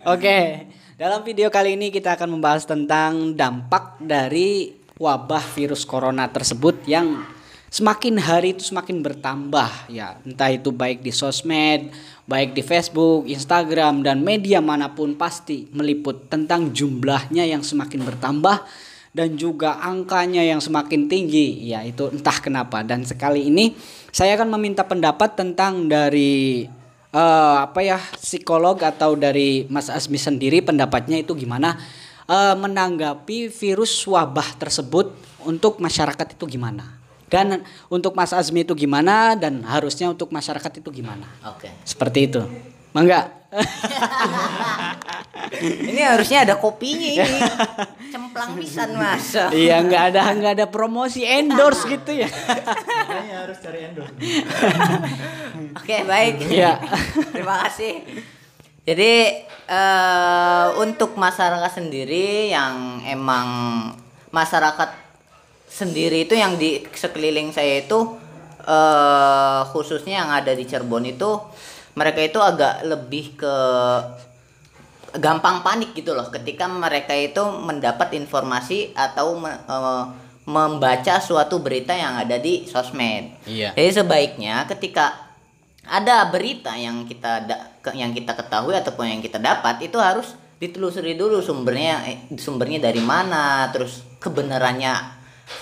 [0.01, 0.65] Oke,
[0.97, 7.25] dalam video kali ini kita akan membahas tentang dampak dari wabah virus corona tersebut yang
[7.73, 10.21] semakin hari itu semakin bertambah ya.
[10.21, 11.89] Entah itu baik di sosmed
[12.31, 18.63] baik di Facebook, Instagram dan media mana pun pasti meliput tentang jumlahnya yang semakin bertambah
[19.11, 21.83] dan juga angkanya yang semakin tinggi ya.
[21.83, 22.87] Itu entah kenapa.
[22.87, 23.75] Dan sekali ini
[24.15, 26.63] saya akan meminta pendapat tentang dari
[27.11, 31.75] eh, apa ya psikolog atau dari Mas Asmi sendiri pendapatnya itu gimana
[32.29, 35.13] eh, menanggapi virus wabah tersebut
[35.45, 40.89] untuk masyarakat itu gimana dan untuk Mas Azmi itu gimana dan harusnya untuk masyarakat itu
[40.91, 41.71] gimana Oke.
[41.87, 42.41] seperti itu
[42.91, 43.41] mangga
[45.61, 47.39] Ini harusnya ada kopinya ini.
[48.07, 49.35] Cemplang pisan, Mas.
[49.51, 54.15] iya nggak ada nggak ada promosi endorse gitu ya Kayaknya harus cari endorse.
[55.75, 56.47] Oke, baik.
[56.47, 56.79] Iya.
[57.35, 58.07] Terima kasih.
[58.81, 59.13] Jadi
[59.69, 63.47] eh, untuk masyarakat sendiri yang emang
[64.33, 64.89] masyarakat
[65.71, 68.17] sendiri itu yang di sekeliling saya itu
[68.61, 71.41] eh khususnya yang ada di Cirebon itu
[71.97, 73.55] mereka itu agak lebih ke
[75.17, 80.03] gampang panik gitu loh ketika mereka itu mendapat informasi atau me- eh,
[80.45, 83.33] membaca suatu berita yang ada di sosmed.
[83.45, 83.73] Iya.
[83.77, 85.29] Jadi sebaiknya ketika
[85.85, 91.17] ada berita yang kita da- yang kita ketahui ataupun yang kita dapat itu harus ditelusuri
[91.17, 94.93] dulu sumbernya eh, sumbernya dari mana terus kebenarannya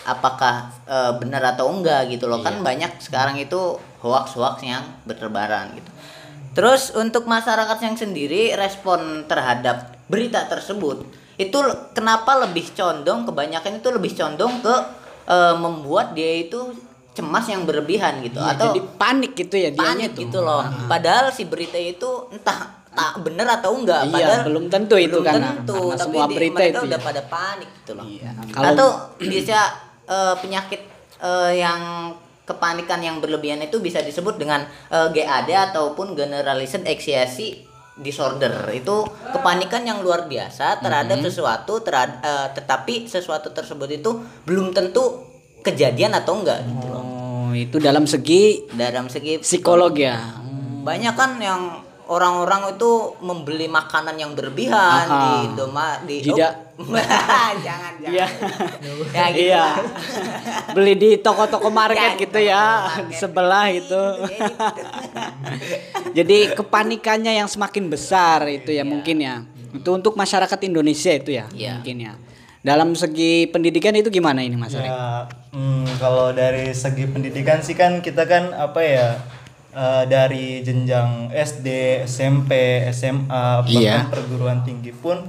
[0.04, 2.44] apakah eh, benar atau enggak gitu loh.
[2.44, 5.90] Kan banyak sekarang itu hoax hoax yang berterbaran gitu.
[6.52, 11.08] Terus untuk masyarakat yang sendiri respon terhadap berita tersebut
[11.40, 11.56] itu
[11.96, 14.76] kenapa lebih condong kebanyakan itu lebih condong ke
[15.32, 16.76] eh, membuat dia itu
[17.20, 20.64] cemas yang berlebihan gitu Iya, atau jadi panik gitu ya dianya panik tuh gitu loh.
[20.88, 24.02] Padahal si berita itu entah tak bener atau enggak.
[24.04, 27.00] Iya, Padahal belum tentu itu belum karena- tentu, karena tapi semua berita mereka itu udah
[27.00, 27.06] ya.
[27.06, 28.06] pada panik gitu loh.
[28.06, 28.88] Iya, kalau- Atau
[29.20, 29.60] bisa
[30.06, 30.82] eh, penyakit
[31.20, 31.82] eh, yang
[32.44, 37.62] kepanikan yang berlebihan itu bisa disebut dengan eh, GAD ataupun generalized anxiety
[37.96, 44.12] disorder itu kepanikan yang luar biasa terhadap sesuatu terhad- eh, tetapi sesuatu tersebut itu
[44.46, 45.28] belum tentu
[45.62, 47.04] kejadian atau enggak gitu loh.
[47.50, 50.38] Oh itu dalam segi dalam segi psikolog ya
[50.80, 51.62] banyak kan yang
[52.06, 55.14] orang-orang itu membeli makanan yang berlebihan Aha.
[55.14, 56.54] di Indomaret di Tidak.
[56.80, 58.26] Oh, jangan jangan Iya.
[59.12, 59.66] ya gitu iya
[60.72, 63.14] beli di toko-toko market Ya, gitu ya market.
[63.14, 64.66] sebelah itu Kayak gitu.
[66.18, 69.36] jadi kepanikannya yang semakin besar itu ya mungkin ya
[69.70, 71.78] Itu untuk masyarakat Indonesia itu ya, Iya.
[71.78, 72.14] mungkin ya.
[72.60, 74.84] Dalam segi pendidikan itu gimana ini Mas Arek?
[74.84, 79.08] Ya, hmm, kalau dari segi pendidikan sih kan kita kan apa ya
[79.72, 81.68] eh, dari jenjang SD,
[82.04, 84.12] SMP, SMA, bahkan Iya.
[84.12, 85.24] perguruan tinggi pun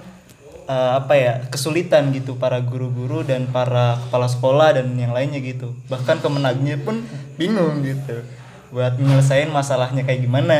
[0.66, 5.70] eh, apa ya kesulitan gitu para guru-guru dan para kepala sekolah dan yang lainnya gitu.
[5.86, 7.06] Bahkan kemenagnya pun
[7.38, 8.26] bingung gitu
[8.70, 10.58] buat menyelesaikan masalahnya kayak gimana.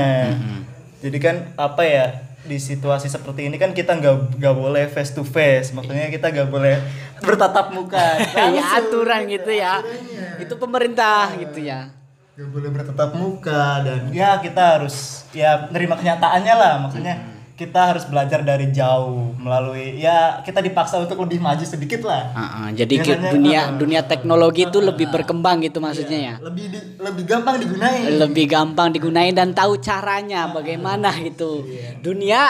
[1.02, 5.22] Jadi kan apa ya di situasi seperti ini kan kita nggak nggak boleh face to
[5.22, 6.80] face, maksudnya kita nggak boleh
[7.20, 8.16] bertatap muka.
[8.56, 9.84] ya aturan gitu ya.
[10.40, 11.92] Itu pemerintah gitu ya.
[12.40, 17.20] Gak boleh bertatap muka dan ya kita harus ya nerima kenyataannya lah maksudnya
[17.60, 22.68] kita harus belajar dari jauh melalui ya kita dipaksa untuk lebih maju sedikit lah Heeh,
[22.74, 26.34] jadi ke- Biasanya, dunia uh, dunia teknologi itu lebih berkembang gitu maksudnya ya.
[26.40, 31.64] lebih di- lebih gampang digunain Lebih gampang digunain dan tahu caranya bagaimana gitu.
[32.00, 32.48] Dunia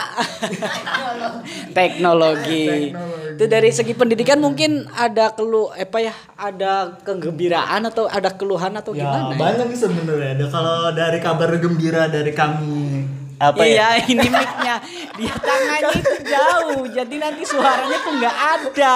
[1.73, 2.95] teknologi.
[3.35, 6.15] Itu dari segi pendidikan mungkin ada kelu apa ya?
[6.37, 9.33] Ada kegembiraan atau ada keluhan atau ya gimana?
[9.33, 9.39] ya?
[9.39, 13.97] banyak sih sebenarnya kalau dari kabar gembira dari kami apa ya?
[13.97, 14.77] iya, ini mic-nya.
[15.17, 18.95] Dia tangannya itu jauh, jadi nanti suaranya tuh nggak ada.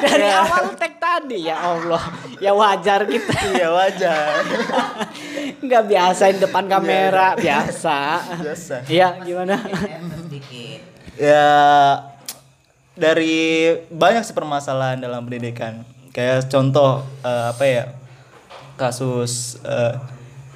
[0.00, 0.40] Dari Ya.
[0.40, 2.00] awal tag tadi ya Allah,
[2.40, 3.32] ya wajar kita.
[3.52, 4.40] Iya wajar.
[5.60, 7.98] Nggak biasain depan kamera biasa.
[8.40, 8.88] biasa.
[8.88, 9.60] Iya gimana?
[10.24, 10.80] sedikit.
[11.20, 11.48] Ya
[12.96, 13.36] dari
[13.92, 15.84] banyak sih permasalahan dalam pendidikan.
[16.10, 17.84] Kayak contoh eh, apa ya
[18.76, 19.94] kasus eh,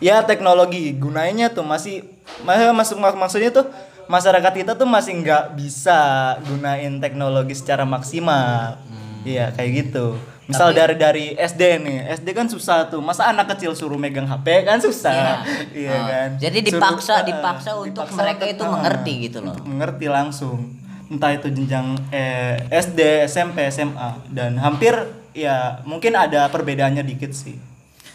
[0.00, 0.92] ya teknologi.
[0.96, 3.66] Gunanya tuh masih masih masuk mak- maksudnya tuh
[4.04, 5.98] masyarakat kita tuh masih nggak bisa
[6.42, 8.76] gunain teknologi secara maksimal.
[9.24, 10.16] Iya kayak gitu.
[10.44, 11.98] Misal dari dari SD nih.
[12.14, 13.00] SD kan susah tuh.
[13.00, 15.40] Masa anak kecil suruh megang HP kan susah.
[15.72, 15.90] Iya.
[15.90, 16.28] Oh, kan?
[16.36, 19.56] Jadi Suruh- dipaksa eh, dipaksa untuk dipaksa mereka itu ah, mengerti gitu loh.
[19.64, 20.58] mengerti langsung.
[21.04, 24.92] Entah itu jenjang eh, SD SMP SMA dan hampir
[25.32, 27.56] ya mungkin ada perbedaannya dikit sih.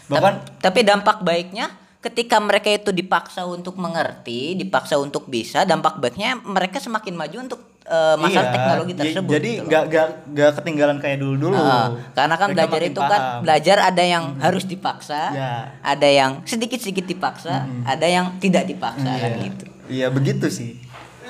[0.06, 1.66] Bahkan Ta- tapi dampak baiknya
[2.00, 7.60] ketika mereka itu dipaksa untuk mengerti, dipaksa untuk bisa, dampak baiknya mereka semakin maju untuk
[7.84, 9.32] eh, masalah iya, teknologi tersebut.
[9.36, 13.20] jadi gitu nggak nggak nggak ketinggalan kayak dulu dulu Ah, karena kan belajar itu kan
[13.40, 15.52] belajar ada yang harus dipaksa, Ya.
[15.80, 19.64] ada yang sedikit-sedikit dipaksa, ada yang tidak dipaksa kan gitu.
[19.88, 20.80] iya begitu sih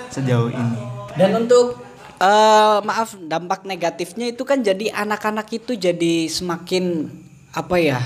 [0.09, 0.79] sejauh ini
[1.17, 1.83] Dan untuk
[2.17, 7.11] eh, maaf dampak negatifnya itu kan jadi anak-anak itu jadi semakin
[7.51, 7.99] apa ya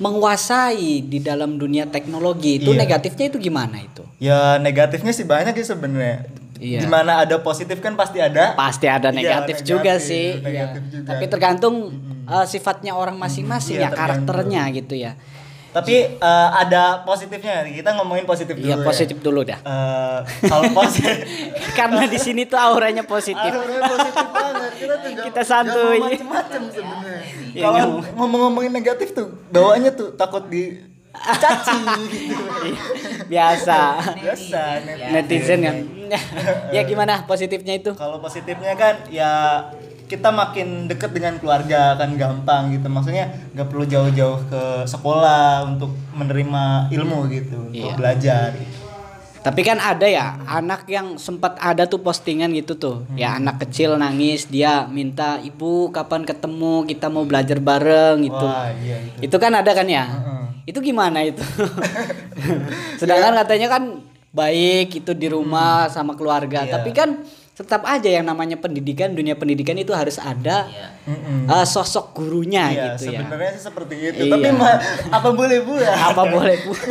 [0.00, 2.80] menguasai di dalam dunia teknologi itu Iya.
[2.80, 4.02] negatifnya itu gimana itu?
[4.16, 6.24] ya negatifnya sih banyak sih sebenarnya
[6.56, 6.80] Iya.
[6.80, 10.26] di mana ada positif kan pasti ada Pasti ada Iya, negatif, juga negatif, sih.
[10.40, 10.92] negatif Iya.
[10.92, 11.06] juga.
[11.08, 11.74] Tapi tergantung
[12.26, 15.16] eh, sifatnya orang masing-masing Iya, ya karakternya gitu ya.
[15.70, 18.82] Tapi eh, ada positifnya kita ngomongin positif dulu Iya ya.
[18.82, 19.58] positif dulu dah.
[19.60, 21.22] Eh, kalau positif
[21.72, 23.38] Karena di sini tuh auranya positif.
[23.50, 24.70] Auranya positif banget.
[24.74, 25.98] Kita tuh Kita santuy.
[26.00, 27.22] macem-macem sebenarnya.
[27.50, 31.78] Iya, Kalau nggak ngomong-ngomongin negatif tuh, bawaannya tuh takut di caci
[32.08, 32.34] gitu.
[33.26, 33.78] Biasa.
[34.16, 34.60] Biasa
[35.10, 35.76] Netizen kan.
[36.74, 37.94] ya gimana positifnya itu?
[37.94, 39.62] Kalau positifnya kan ya
[40.10, 42.90] kita makin deket dengan keluarga kan gampang gitu.
[42.90, 47.94] Maksudnya nggak perlu jauh-jauh ke sekolah untuk menerima ilmu gitu, Iya.
[47.94, 48.50] untuk belajar.
[49.40, 53.08] Tapi kan ada ya anak yang sempat ada tuh postingan gitu tuh.
[53.16, 53.46] Ya Hmm.
[53.46, 58.44] anak kecil nangis dia minta ibu kapan ketemu kita mau belajar bareng gitu.
[58.44, 59.30] Wah, iya itu.
[59.30, 60.04] Itu kan ada kan ya?
[60.04, 60.44] Heeh.
[60.68, 61.40] Itu gimana itu?
[63.00, 63.82] Sedangkan katanya kan
[64.30, 66.68] baik itu di rumah sama keluarga.
[66.68, 66.76] Iya.
[66.76, 67.24] Tapi kan
[67.60, 70.64] tetap aja yang namanya pendidikan, dunia pendidikan itu harus ada
[71.04, 71.44] Mm-mm.
[71.44, 73.20] eh, sosok gurunya Iya, gitu ya.
[73.20, 74.22] sebenarnya sih seperti itu.
[74.24, 74.32] Iya.
[74.32, 74.80] Tapi ma-
[75.12, 75.84] apa boleh buat?
[76.10, 76.88] Apa boleh buat?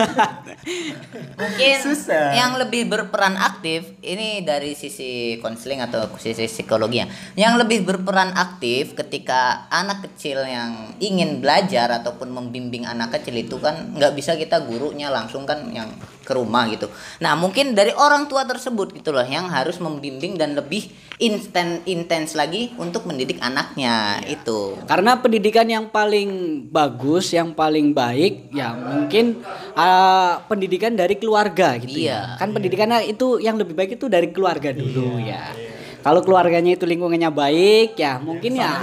[1.35, 2.35] Mungkin Susah.
[2.35, 7.07] yang lebih berperan aktif ini dari sisi konseling atau sisi psikologi ya.
[7.35, 13.57] Yang lebih berperan aktif ketika anak kecil yang ingin belajar ataupun membimbing anak kecil itu
[13.57, 15.89] kan nggak bisa kita gurunya langsung kan yang
[16.29, 16.85] ke rumah gitu.
[17.17, 22.37] Nah mungkin dari orang tua tersebut gitu loh yang harus membimbing dan lebih instan intens
[22.37, 24.77] lagi untuk mendidik anaknya itu.
[24.85, 29.41] Karena pendidikan yang paling bagus, yang paling baik, ya mungkin
[29.73, 32.37] uh, pendidikan dari keluarga gitu ya.
[32.37, 32.39] Iya.
[32.39, 35.51] Kan pendidikannya itu yang lebih baik itu dari keluarga dulu ya.
[35.99, 38.79] Kalau keluarganya itu lingkungannya baik, ya mungkin ya.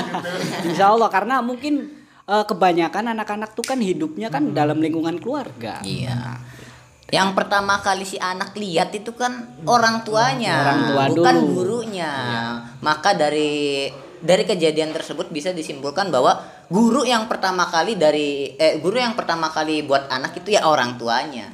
[0.68, 1.92] Insya Allah karena mungkin
[2.24, 5.84] uh, kebanyakan anak-anak tuh kan hidupnya kan dalam lingkungan keluarga.
[5.84, 6.40] Iya.
[7.06, 11.54] Yang pertama kali si anak lihat itu kan orang tuanya, Orang tua bukan dulu.
[11.54, 12.12] gurunya.
[12.82, 13.86] Maka dari
[14.18, 16.34] dari kejadian tersebut bisa disimpulkan bahwa
[16.66, 20.98] guru yang pertama kali dari eh guru yang pertama kali buat anak itu ya orang
[20.98, 21.46] tuanya.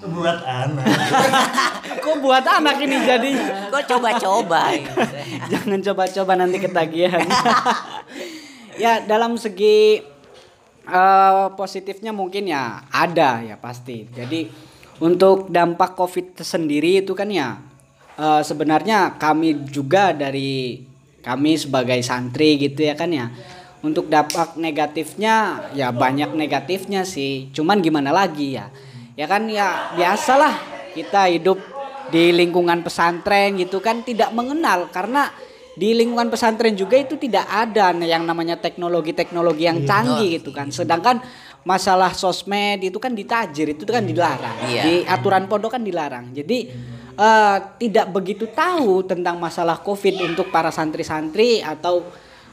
[0.00, 0.86] buat anak
[2.06, 3.30] Kok buat anak ini jadi?
[3.68, 4.72] Kok coba-coba.
[5.52, 7.20] Jangan coba-coba nanti ketagihan.
[8.82, 10.00] ya dalam segi
[10.86, 14.08] eh, positifnya mungkin ya ada ya pasti.
[14.08, 14.69] Jadi
[15.00, 17.58] untuk dampak COVID sendiri itu kan ya
[18.20, 20.84] eh, sebenarnya kami juga dari
[21.20, 23.28] kami sebagai santri gitu ya kan ya.
[23.80, 27.48] Untuk dampak negatifnya ya banyak negatifnya sih.
[27.56, 28.68] Cuman gimana lagi ya?
[29.16, 30.52] Ya kan ya biasalah
[30.92, 31.56] kita hidup
[32.12, 35.32] di lingkungan pesantren gitu kan tidak mengenal karena
[35.80, 40.68] di lingkungan pesantren juga itu tidak ada yang namanya teknologi-teknologi yang canggih gitu kan.
[40.68, 41.24] Sedangkan
[41.64, 44.56] masalah sosmed itu kan ditajir itu kan dilarang.
[44.70, 44.82] Iya.
[44.82, 46.32] Di aturan pondok kan dilarang.
[46.32, 46.72] Jadi
[47.14, 52.04] eh, tidak begitu tahu tentang masalah Covid untuk para santri-santri atau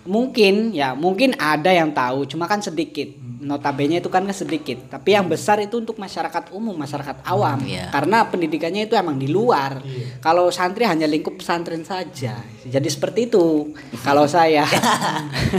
[0.07, 3.11] mungkin ya mungkin ada yang tahu cuma kan sedikit
[3.43, 7.91] notabene itu kan sedikit tapi yang besar itu untuk masyarakat umum masyarakat awam Iya.
[7.91, 9.83] karena pendidikannya itu emang di luar
[10.23, 14.63] kalau santri hanya lingkup pesantren saja jadi seperti itu kalau saya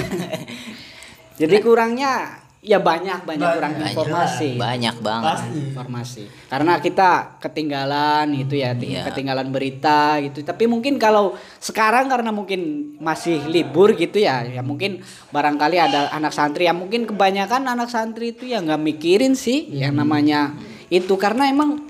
[1.40, 4.50] jadi kurangnya ya banyak banyak kurang Banyak, informasi.
[4.58, 5.38] Banyak banget.
[5.70, 6.22] informasi.
[6.46, 9.06] Karena kita ketinggalan gitu ya ting- Iya.
[9.06, 10.42] ketinggalan berita gitu.
[10.42, 12.60] Tapi mungkin kalau sekarang karena mungkin
[12.98, 16.66] masih libur gitu ya ya mungkin barangkali ada anak santri.
[16.66, 21.14] Yang mungkin kebanyakan anak santri itu ya nggak mikirin sih yang namanya itu.
[21.14, 21.86] Karena emang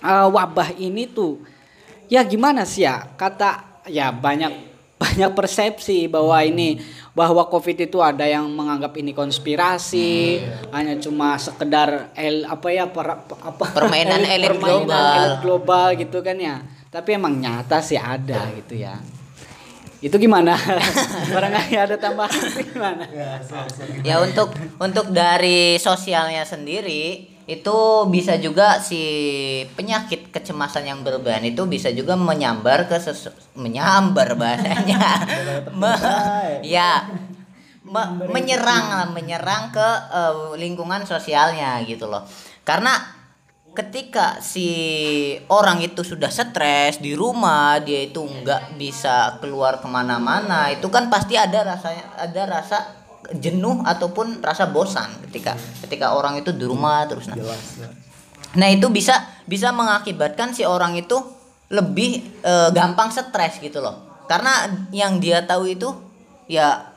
[0.00, 1.40] eh, wabah ini tuh
[2.06, 3.08] ya gimana sih ya?
[3.16, 4.73] Kata ya banyak
[5.04, 6.80] banyak persepsi bahwa ini
[7.12, 10.40] bahwa covid itu ada yang menganggap ini konspirasi
[10.72, 13.64] hanya cuma sekedar el apa ya per- apa?
[13.76, 15.12] Permainan elit global.
[15.20, 16.64] elit global gitu kan ya.
[16.88, 18.96] Tapi emang nyata sih ada gitu ya.
[20.00, 20.56] Itu gimana?
[21.34, 23.04] Barangkali ada tambahan gimana?
[24.00, 29.00] Ya untuk untuk dari sosialnya sendiri itu bisa juga si
[29.76, 35.04] penyakit kecemasan yang berlebihan itu bisa juga menyambar ke sesu, menyambar bahasanya.
[35.80, 36.00] Me-
[36.64, 37.04] ya
[37.84, 42.24] me- menyerang lah menyerang ke eh, lingkungan sosialnya gitu loh.
[42.64, 42.96] Karena
[43.74, 44.70] ketika si
[45.50, 51.10] orang itu sudah stres di rumah dia itu nggak bisa keluar ke mana-mana itu kan
[51.10, 53.03] pasti ada rasanya ada rasa
[53.38, 57.28] jenuh ataupun rasa bosan ketika ketika orang itu di rumah terus.
[57.28, 57.36] Nah
[58.54, 61.18] nah itu bisa bisa mengakibatkan si orang itu
[61.72, 64.24] lebih eh, gampang stres gitu loh.
[64.30, 65.90] Karena yang dia tahu itu
[66.48, 66.93] ya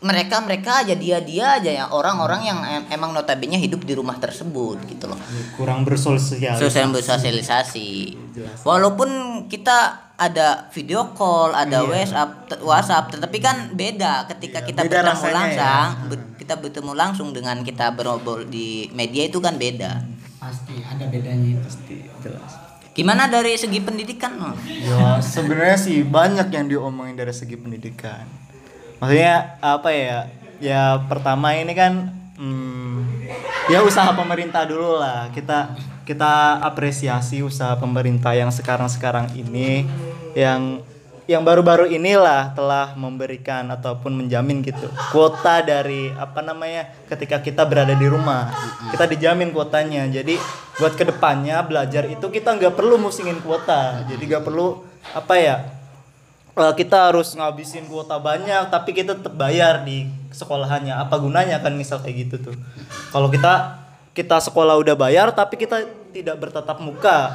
[0.00, 4.16] mereka mereka aja dia dia aja yang orang-orang yang em- emang notabene hidup di rumah
[4.16, 5.20] tersebut gitu loh.
[5.54, 8.16] Kurang bersosial sosial bersosialisasi.
[8.64, 9.08] Walaupun
[9.46, 9.76] kita
[10.16, 15.84] ada video call ada WhatsApp te- WhatsApp tetapi kan beda ketika kita beda bertemu langsung
[16.06, 20.00] ber- kita bertemu langsung dengan kita berobrol di media itu kan beda.
[20.36, 22.52] Pasti ada bedanya pasti jelas.
[22.90, 24.32] Gimana dari segi pendidikan?
[24.66, 28.24] Ya sebenarnya sih banyak yang diomongin dari segi pendidikan.
[29.00, 30.18] Maksudnya apa ya?
[30.60, 33.26] Ya pertama ini kan hmm,
[33.72, 35.32] ya usaha pemerintah dulu lah.
[35.32, 39.88] Kita kita apresiasi usaha pemerintah yang sekarang-sekarang ini
[40.36, 40.84] yang
[41.30, 47.94] yang baru-baru inilah telah memberikan ataupun menjamin gitu kuota dari apa namanya ketika kita berada
[47.94, 48.50] di rumah
[48.90, 50.34] kita dijamin kuotanya jadi
[50.82, 54.82] buat ke depannya belajar itu kita nggak perlu musingin kuota jadi nggak perlu
[55.14, 55.56] apa ya
[56.60, 60.94] eh, kita harus ngabisin kuota banyak tapi kita tetap bayar di sekolahannya.
[60.94, 62.56] Apa gunanya kan misal kayak gitu tuh?
[63.10, 63.80] Kalau kita
[64.12, 67.34] kita sekolah udah bayar tapi kita tidak bertatap muka.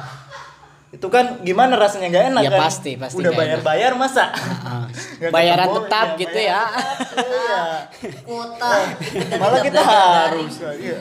[0.94, 2.08] Itu kan gimana rasanya?
[2.08, 2.60] Nggak enak Ya, kan?
[2.70, 4.30] pasti, pasti udah bayar bayar masa?
[5.18, 6.60] Nggak bayaran ketemu, tetap gitu bayar ya.
[6.62, 7.62] tetap, iya.
[8.26, 8.70] kuota.
[9.36, 10.98] Malah kita harus iya.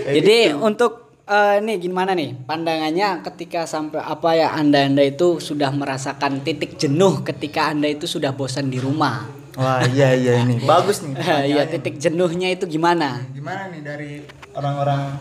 [0.00, 0.58] Kayak Jadi gitu.
[0.64, 0.92] untuk
[1.30, 6.74] eh, nih gimana nih pandangannya ketika sampai apa ya anda anda itu sudah merasakan titik
[6.76, 9.30] jenuh ketika anda itu sudah bosan di rumah.
[9.52, 11.14] wah iya iya ini bagus nih
[11.46, 13.22] Iya titik jenuhnya itu gimana?
[13.30, 14.10] gimana nih dari
[14.52, 15.14] orang-orang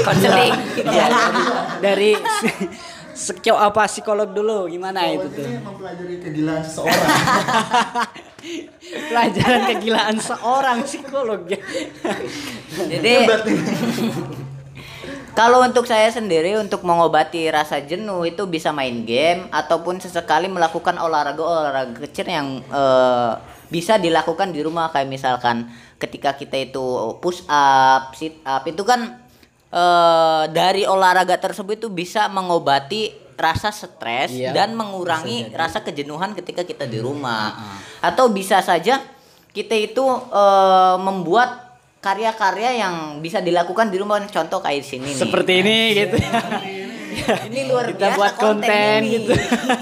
[0.00, 1.06] konseling Ya,
[1.78, 2.68] dari si-
[3.14, 5.46] sekio apa psikolog dulu gimana itu tuh?
[5.60, 7.10] mempelajari kegilaan seseorang
[8.88, 11.58] Pelajaran kegilaan seorang psikolog ya.
[12.78, 13.26] jadi
[15.34, 20.96] kalau untuk saya sendiri untuk mengobati rasa jenuh itu bisa main game ataupun sesekali melakukan
[20.96, 23.32] olahraga-olahraga kecil yang eh,
[23.68, 24.88] bisa dilakukan di rumah.
[24.94, 25.68] Kayak misalkan
[26.00, 29.20] ketika kita itu push up, sit up itu kan
[29.70, 36.66] eh, dari olahraga tersebut itu bisa mengobati rasa stres Iya, dan mengurangi rasa kejenuhan ketika
[36.66, 37.54] kita di rumah.
[38.02, 38.98] Atau bisa saja
[39.54, 40.04] kita itu
[40.34, 41.67] eh, membuat
[41.98, 45.18] karya-karya yang bisa dilakukan di rumah contoh kayak di sini nih.
[45.18, 46.40] Seperti ini gitu ya.
[47.44, 49.10] ini luar Kita biasa buat konten ini.
[49.18, 49.32] gitu.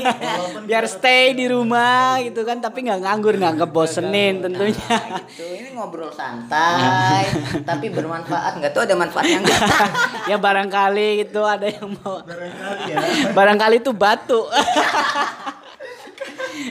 [0.69, 4.81] Biar stay di rumah gitu kan tapi nggak nganggur nggak ngebosenin tentunya.
[4.89, 5.45] Nah, gitu.
[5.45, 7.29] Ini ngobrol santai
[7.69, 8.57] tapi bermanfaat.
[8.57, 9.61] Nggak tahu ada manfaatnya enggak.
[10.33, 12.97] ya barangkali gitu ada yang mau Barangkali ya.
[13.31, 14.41] barangkali itu batu.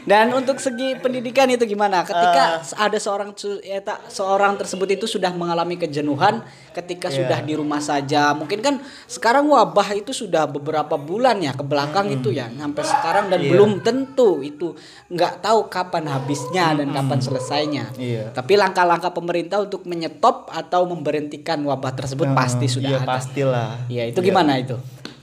[0.04, 2.02] Dan untuk segi pendidikan itu gimana?
[2.04, 3.32] Ketika ada seorang
[3.62, 7.18] ya, tak, seorang tersebut itu sudah mengalami kejenuhan ketika Iya.
[7.24, 8.36] sudah di rumah saja.
[8.36, 8.76] Mungkin kan
[9.08, 13.52] sekarang wabah itu sudah beberapa bulan ya ke belakang itu ya sampai sekarang dan Iya.
[13.56, 14.76] belum tentu itu
[15.08, 17.86] nggak tahu kapan habisnya dan kapan selesainya.
[17.96, 18.36] Iya.
[18.36, 23.08] Tapi langkah-langkah pemerintah untuk menyetop atau memberhentikan wabah tersebut pasti sudah Iya ada.
[23.08, 23.70] pastilah.
[23.88, 24.76] Iya, itu gimana itu?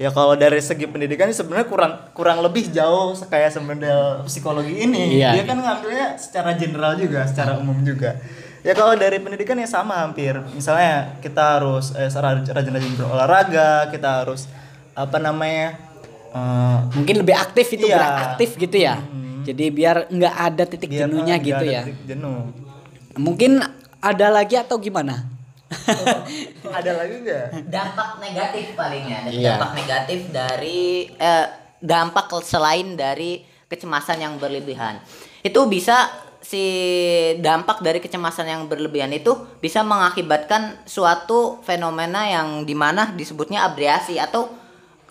[0.03, 5.23] Ya kalau dari segi pendidikan sebenarnya kurang kurang lebih jauh kayak semodel psikologi ini.
[5.23, 5.39] Iya.
[5.39, 8.19] Dia kan ngambilnya secara general juga, secara umum juga.
[8.67, 10.35] Ya kalau dari pendidikan ya sama hampir.
[10.51, 14.51] Misalnya kita harus eh, raj- rajin-rajin berolahraga, kita harus
[14.93, 15.79] apa namanya?
[16.35, 17.95] eh, Mungkin lebih aktif itu Iya.
[17.95, 18.99] beraktif gitu ya.
[19.43, 21.83] Jadi biar nggak ada titik biar jenuhnya gitu ya.
[21.87, 22.51] titik jenuh.
[23.15, 23.63] Mungkin
[24.03, 25.31] ada lagi atau gimana?
[26.79, 27.47] ada lagi nggak?
[27.68, 29.49] dampak negatif palingnya Dan Iya.
[29.57, 31.47] dampak negatif dari eh,
[31.83, 35.01] dampak selain dari kecemasan yang berlebihan
[35.43, 36.07] itu bisa
[36.43, 36.64] si
[37.39, 44.18] dampak dari kecemasan yang berlebihan itu bisa mengakibatkan suatu fenomena yang di mana disebutnya abriasi
[44.18, 44.51] atau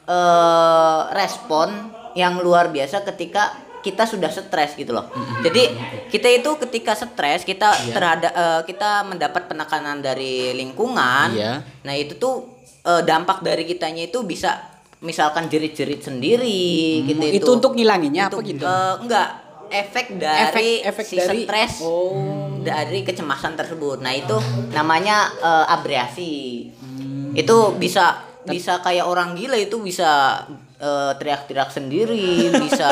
[0.06, 5.10] eh, respon yang luar biasa ketika kita sudah stres gitu loh.
[5.40, 5.68] Jadi
[6.08, 7.92] kita itu ketika stres kita Iya.
[7.92, 11.34] terhadap eh, kita mendapat penekanan dari lingkungan.
[11.34, 11.54] Iya.
[11.82, 12.46] Nah itu tuh
[12.82, 14.58] eh, dampak dari kitanya itu bisa
[15.00, 16.62] misalkan jerit-jerit sendiri
[17.04, 18.62] gitu itu untuk ngilanginnya apa gitu?
[18.62, 19.30] eh, enggak
[19.68, 22.54] efek dari Efek- efek si dari- stres Oh.
[22.60, 23.98] dari kecemasan tersebut.
[23.98, 24.38] Nah itu
[24.72, 26.34] namanya eh, abriasi.
[26.76, 27.34] Hmm.
[27.34, 30.42] Itu bisa bisa kayak orang gila itu bisa
[30.82, 32.26] eh, teriak-teriak sendiri,
[32.58, 32.90] bisa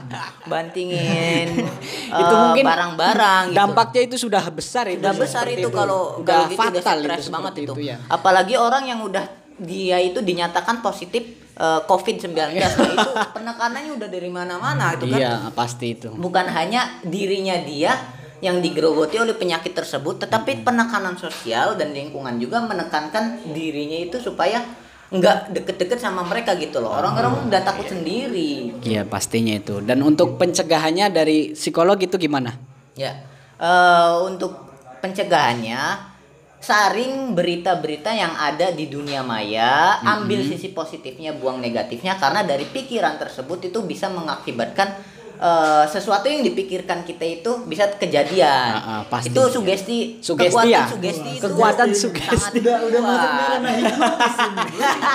[0.50, 3.42] bantingin eh, Itu mungkin barang-barang.
[3.50, 3.56] gitu.
[3.56, 5.00] Dampaknya itu sudah besar itu.
[5.00, 7.72] Udah besar seperti itu kalau udah kalau gitu fatal udah stres itu banget itu.
[7.72, 7.96] itu ya.
[8.06, 9.24] Apalagi orang yang udah
[9.56, 11.20] dia itu dinyatakan positif
[11.54, 16.08] eh, COVID-19 nah itu penekanannya udah dari mana-mana itu kan Iya, pasti itu.
[16.10, 17.92] bukan hanya dirinya dia
[18.40, 24.64] yang digerogoti oleh penyakit tersebut, tetapi penekanan sosial dan lingkungan juga menekankan dirinya itu supaya
[25.10, 26.94] nggak deket-deket sama mereka gitu loh.
[26.94, 28.78] Orang-orang udah takut sendiri.
[28.86, 29.82] Iya, pastinya itu.
[29.82, 32.54] Dan untuk pencegahannya dari psikolog itu gimana?
[32.94, 33.18] Ya,
[33.58, 34.70] eh, untuk
[35.02, 36.10] pencegahannya
[36.60, 43.16] saring berita-berita yang ada di dunia maya, ambil sisi positifnya, buang negatifnya karena dari pikiran
[43.16, 44.92] tersebut itu bisa mengakibatkan
[45.40, 48.70] eh, sesuatu yang dipikirkan kita itu bisa kejadian.
[48.76, 49.32] Ah, ah, pasti.
[49.32, 50.84] Itu sugesti, Sugesti kekuatan ya?
[50.84, 52.58] sugesti itu Kekuatan sangat sugesti.
[52.60, 54.66] Udah udah masuk ranah hipnotis ini.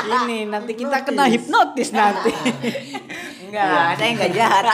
[0.05, 2.31] Ini nanti kita kena hipnotis nanti.
[3.45, 4.65] Enggak, saya enggak jahat.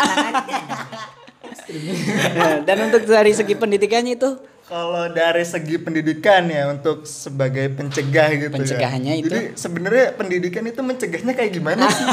[2.68, 4.30] Dan untuk dari segi pendidikannya itu
[4.72, 9.20] Kalau dari segi pendidikan ya untuk sebagai pencegah gitu Pencegahannya ya.
[9.20, 9.28] itu?
[9.28, 12.08] Jadi sebenarnya pendidikan itu mencegahnya kayak gimana sih?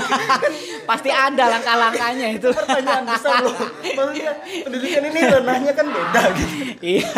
[0.90, 2.50] pasti ada langkah-langkahnya itu.
[2.50, 3.54] Pertanyaan besar loh.
[3.54, 6.54] Maksudnya pendidikan ini ranahnya kan beda gitu.
[6.82, 7.10] Iya.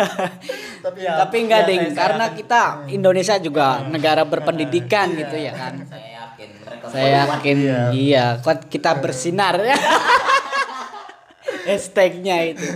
[0.85, 2.61] Tapi ya Tapi enggak ya, ding, saya- karena kita
[2.93, 5.73] Indonesia juga negara berpendidikan gitu ya kan.
[5.89, 6.49] Saya yakin
[6.85, 7.57] Saya yakin
[7.97, 9.73] iya, kok kita bersinar ya.
[11.65, 12.69] Hashtagnya itu.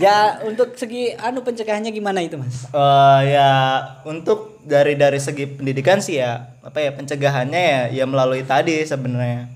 [0.00, 2.64] Ya untuk segi anu pencegahannya gimana itu mas?
[2.72, 3.50] Eh, ya
[4.08, 9.52] untuk dari dari segi pendidikan sih ya apa ya pencegahannya ya ya melalui tadi sebenarnya.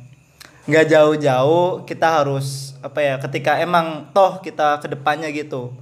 [0.66, 5.72] Nggak jauh-jauh kita harus apa ya ketika emang toh kita ke depannya gitu.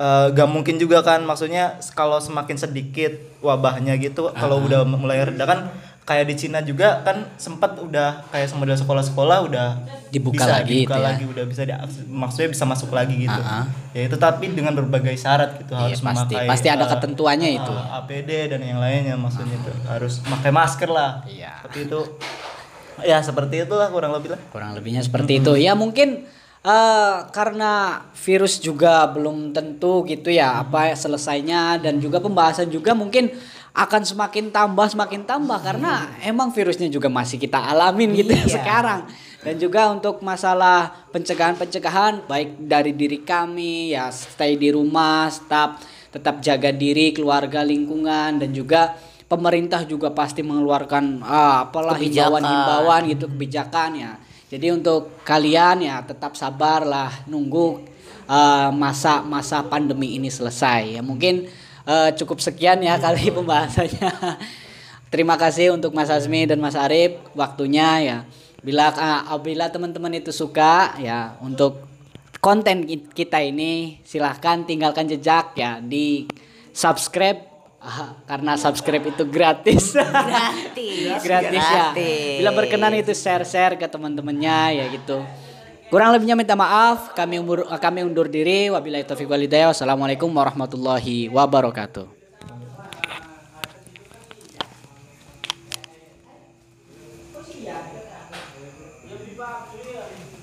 [0.00, 3.12] Eh, gak mungkin juga kan maksudnya kalau semakin sedikit
[3.44, 5.68] wabahnya gitu kalau udah mulai reda kan
[6.10, 9.68] kayak di Cina juga kan sempat udah kayak model sekolah-sekolah udah
[10.10, 11.06] Dibuka bisa lagi dibuka itu ya.
[11.06, 13.64] lagi udah bisa diakses maksudnya bisa masuk lagi gitu Ah, ah.
[13.92, 16.34] ya itu tapi dengan berbagai syarat gitu Iya, harus pasti.
[16.34, 17.70] memakai Pasti ada eh, ketentuannya itu.
[17.72, 21.62] eh, APD dan yang lainnya maksudnya itu harus pakai masker lah Iya.
[21.62, 22.00] tapi itu
[23.00, 25.54] ya seperti itulah kurang lebih lah Kurang lebihnya seperti itu.
[25.54, 26.26] Ya mungkin
[26.60, 27.72] eh, karena
[28.12, 33.30] virus juga belum tentu gitu ya apa selesainya dan juga pembahasan juga mungkin
[33.70, 38.54] akan semakin tambah semakin tambah karena emang virusnya juga masih kita alamin gitu ya Iya.
[38.60, 39.00] sekarang.
[39.40, 45.80] Dan juga untuk masalah pencegahan-pencegahan baik dari diri kami ya stay di rumah, tetap
[46.12, 48.98] tetap jaga diri, keluarga, lingkungan dan juga
[49.30, 54.12] pemerintah juga pasti mengeluarkan ah, apalah himbauan-himbauan gitu kebijakan ya.
[54.50, 57.86] Jadi untuk kalian ya tetap sabarlah nunggu
[58.26, 60.98] uh, masa-masa pandemi ini selesai.
[60.98, 61.46] Ya mungkin
[61.90, 64.38] Eh, cukup sekian ya kali pembahasannya.
[65.10, 68.18] Terima kasih untuk Mas Azmi dan Mas Arif waktunya ya.
[68.62, 68.94] Bila
[69.26, 71.82] apabila teman-teman itu suka ya untuk
[72.38, 76.30] konten ki- kita ini silahkan tinggalkan jejak ya di
[76.70, 77.42] subscribe
[77.82, 79.90] ah, karena subscribe itu gratis.
[79.98, 81.26] Gratis.
[81.26, 81.90] gratis ya.
[81.90, 82.38] Gratis.
[82.38, 85.26] Bila berkenan itu share-share ke teman-temannya ya gitu.
[85.90, 87.18] Kurang lebihnya minta maaf.
[87.18, 88.70] Kami umur, kami undur diri.
[88.70, 89.74] Wabillahi taufiq walhidayah.
[89.74, 92.06] Wassalamualaikum warahmatullahi wabarakatuh.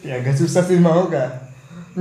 [0.03, 1.46] Ya agak susah sih mau gak?